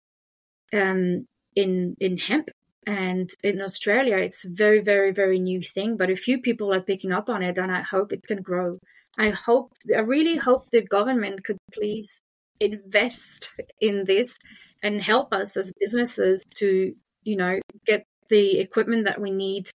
um, 0.72 1.26
in 1.54 1.96
in 2.00 2.18
hemp. 2.18 2.50
And 2.86 3.30
in 3.44 3.60
australia 3.60 4.16
it's 4.16 4.44
a 4.44 4.50
very 4.50 4.80
very 4.80 5.12
very 5.12 5.38
new 5.38 5.62
thing 5.62 5.96
but 5.96 6.10
a 6.10 6.16
few 6.16 6.40
people 6.40 6.72
are 6.72 6.80
picking 6.80 7.12
up 7.12 7.28
on 7.28 7.42
it 7.42 7.58
and 7.58 7.70
i 7.70 7.82
hope 7.82 8.12
it 8.12 8.22
can 8.22 8.42
grow. 8.42 8.78
I 9.18 9.30
hope 9.30 9.72
i 9.94 10.00
really 10.00 10.36
hope 10.36 10.70
the 10.70 10.82
government 10.82 11.44
could 11.44 11.58
please 11.72 12.22
invest 12.60 13.50
in 13.80 14.04
this 14.04 14.38
and 14.82 15.02
help 15.02 15.32
us 15.32 15.56
as 15.56 15.72
businesses 15.78 16.44
to, 16.56 16.94
you 17.22 17.36
know, 17.36 17.60
get 17.86 18.04
the 18.28 18.58
equipment 18.58 19.04
that 19.04 19.20
we 19.20 19.30
need 19.30 19.70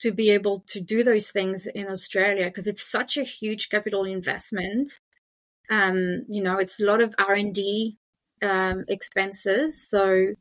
to 0.00 0.12
be 0.12 0.30
able 0.30 0.64
to 0.68 0.80
do 0.80 1.02
those 1.02 1.30
things 1.30 1.66
in 1.66 1.88
Australia 1.88 2.46
because 2.46 2.66
it's 2.66 2.88
such 2.88 3.16
a 3.16 3.24
huge 3.24 3.68
capital 3.68 4.04
investment. 4.04 4.92
Um, 5.70 6.24
you 6.28 6.42
know, 6.42 6.58
it's 6.58 6.80
a 6.80 6.84
lot 6.84 7.00
of 7.00 7.14
R 7.18 7.34
and 7.34 7.54
D 7.54 7.98
um, 8.42 8.84
expenses. 8.88 9.88
So 9.88 10.34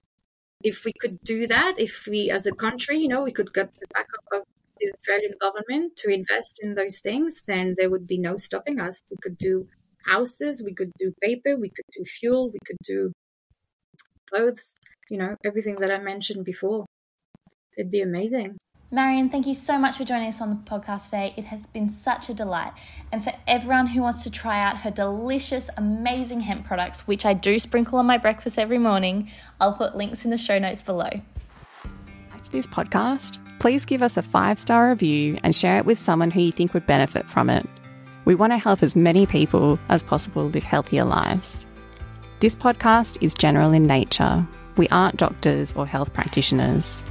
if 0.63 0.85
we 0.85 0.93
could 0.99 1.19
do 1.23 1.47
that, 1.47 1.75
if 1.79 2.07
we 2.07 2.29
as 2.29 2.45
a 2.45 2.51
country, 2.51 2.97
you 2.97 3.07
know, 3.07 3.23
we 3.23 3.31
could 3.31 3.53
get 3.53 3.73
the 3.79 3.87
backup 3.93 4.25
of 4.31 4.43
the 4.79 4.91
Australian 4.93 5.33
government 5.41 5.97
to 5.97 6.11
invest 6.11 6.59
in 6.61 6.75
those 6.75 6.99
things, 6.99 7.43
then 7.47 7.75
there 7.77 7.89
would 7.89 8.07
be 8.07 8.17
no 8.17 8.37
stopping 8.37 8.79
us. 8.79 9.03
We 9.09 9.17
could 9.21 9.37
do 9.37 9.67
houses, 10.05 10.63
we 10.63 10.73
could 10.73 10.93
do 10.99 11.13
paper, 11.21 11.55
we 11.57 11.69
could 11.69 11.85
do 11.91 12.05
fuel, 12.05 12.51
we 12.51 12.59
could 12.65 12.77
do 12.83 13.11
clothes, 14.31 14.75
you 15.09 15.17
know, 15.17 15.35
everything 15.43 15.75
that 15.77 15.91
I 15.91 15.99
mentioned 15.99 16.45
before. 16.45 16.85
It'd 17.77 17.91
be 17.91 18.01
amazing. 18.01 18.57
Marion, 18.89 19.29
thank 19.29 19.45
you 19.45 19.53
so 19.53 19.77
much 19.77 19.97
for 19.97 20.05
joining 20.05 20.29
us 20.29 20.39
on 20.39 20.49
the 20.49 20.55
podcast 20.69 21.05
today. 21.05 21.33
It 21.35 21.43
has 21.45 21.67
been 21.67 21.89
such 21.89 22.29
a 22.29 22.33
delight. 22.33 22.71
And 23.11 23.21
for 23.21 23.33
everyone 23.45 23.87
who 23.87 24.01
wants 24.01 24.23
to 24.23 24.31
try 24.31 24.63
out 24.63 24.77
her 24.77 24.91
delicious, 24.91 25.69
amazing 25.75 26.39
hemp 26.39 26.65
products, 26.65 27.05
which 27.05 27.25
I 27.25 27.33
do 27.33 27.59
sprinkle 27.59 27.99
on 27.99 28.05
my 28.05 28.17
breakfast 28.17 28.57
every 28.57 28.77
morning, 28.77 29.29
I'll 29.59 29.73
put 29.73 29.97
links 29.97 30.23
in 30.23 30.31
the 30.31 30.37
show 30.37 30.57
notes 30.57 30.81
below. 30.81 31.09
Like 32.31 32.45
this 32.49 32.65
podcast, 32.65 33.41
please 33.59 33.85
give 33.85 34.01
us 34.01 34.15
a 34.15 34.21
five 34.21 34.57
star 34.57 34.89
review 34.89 35.37
and 35.43 35.53
share 35.53 35.79
it 35.79 35.85
with 35.85 35.99
someone 35.99 36.31
who 36.31 36.39
you 36.39 36.53
think 36.53 36.73
would 36.73 36.87
benefit 36.87 37.29
from 37.29 37.49
it. 37.49 37.65
We 38.23 38.35
want 38.35 38.53
to 38.53 38.57
help 38.57 38.83
as 38.83 38.95
many 38.95 39.25
people 39.25 39.79
as 39.89 40.01
possible 40.01 40.47
live 40.47 40.63
healthier 40.63 41.03
lives. 41.03 41.65
This 42.39 42.55
podcast 42.55 43.17
is 43.19 43.33
general 43.33 43.73
in 43.73 43.87
nature. 43.87 44.47
We 44.75 44.87
aren't 44.89 45.17
doctors 45.17 45.73
or 45.73 45.87
health 45.87 46.13
practitioners. 46.13 47.01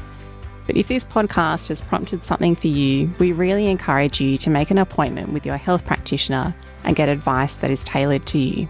But 0.69 0.77
if 0.77 0.87
this 0.87 1.05
podcast 1.05 1.69
has 1.71 1.83
prompted 1.83 2.23
something 2.23 2.55
for 2.55 2.69
you, 2.69 3.13
we 3.19 3.33
really 3.33 3.67
encourage 3.67 4.21
you 4.21 4.39
to 4.39 4.51
make 4.51 4.71
an 4.71 4.79
appointment 4.79 5.33
with 5.33 5.45
your 5.45 5.57
health 5.57 5.85
practitioner 5.85 6.55
and 6.85 6.95
get 6.95 7.09
advice 7.09 7.57
that 7.57 7.73
is 7.73 7.83
tailored 7.83 8.25
to 8.27 8.39
you. 8.39 8.69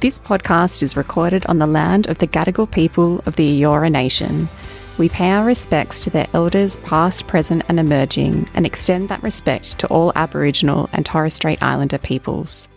This 0.00 0.18
podcast 0.18 0.82
is 0.82 0.96
recorded 0.96 1.46
on 1.46 1.60
the 1.60 1.68
land 1.68 2.08
of 2.08 2.18
the 2.18 2.26
Gadigal 2.26 2.68
people 2.68 3.20
of 3.24 3.36
the 3.36 3.62
Eora 3.62 3.88
Nation. 3.88 4.48
We 4.98 5.08
pay 5.08 5.30
our 5.30 5.44
respects 5.44 6.00
to 6.00 6.10
their 6.10 6.26
elders, 6.34 6.78
past, 6.78 7.28
present, 7.28 7.62
and 7.68 7.78
emerging, 7.78 8.48
and 8.54 8.66
extend 8.66 9.10
that 9.10 9.22
respect 9.22 9.78
to 9.78 9.86
all 9.86 10.10
Aboriginal 10.16 10.90
and 10.92 11.06
Torres 11.06 11.34
Strait 11.34 11.62
Islander 11.62 11.98
peoples. 11.98 12.68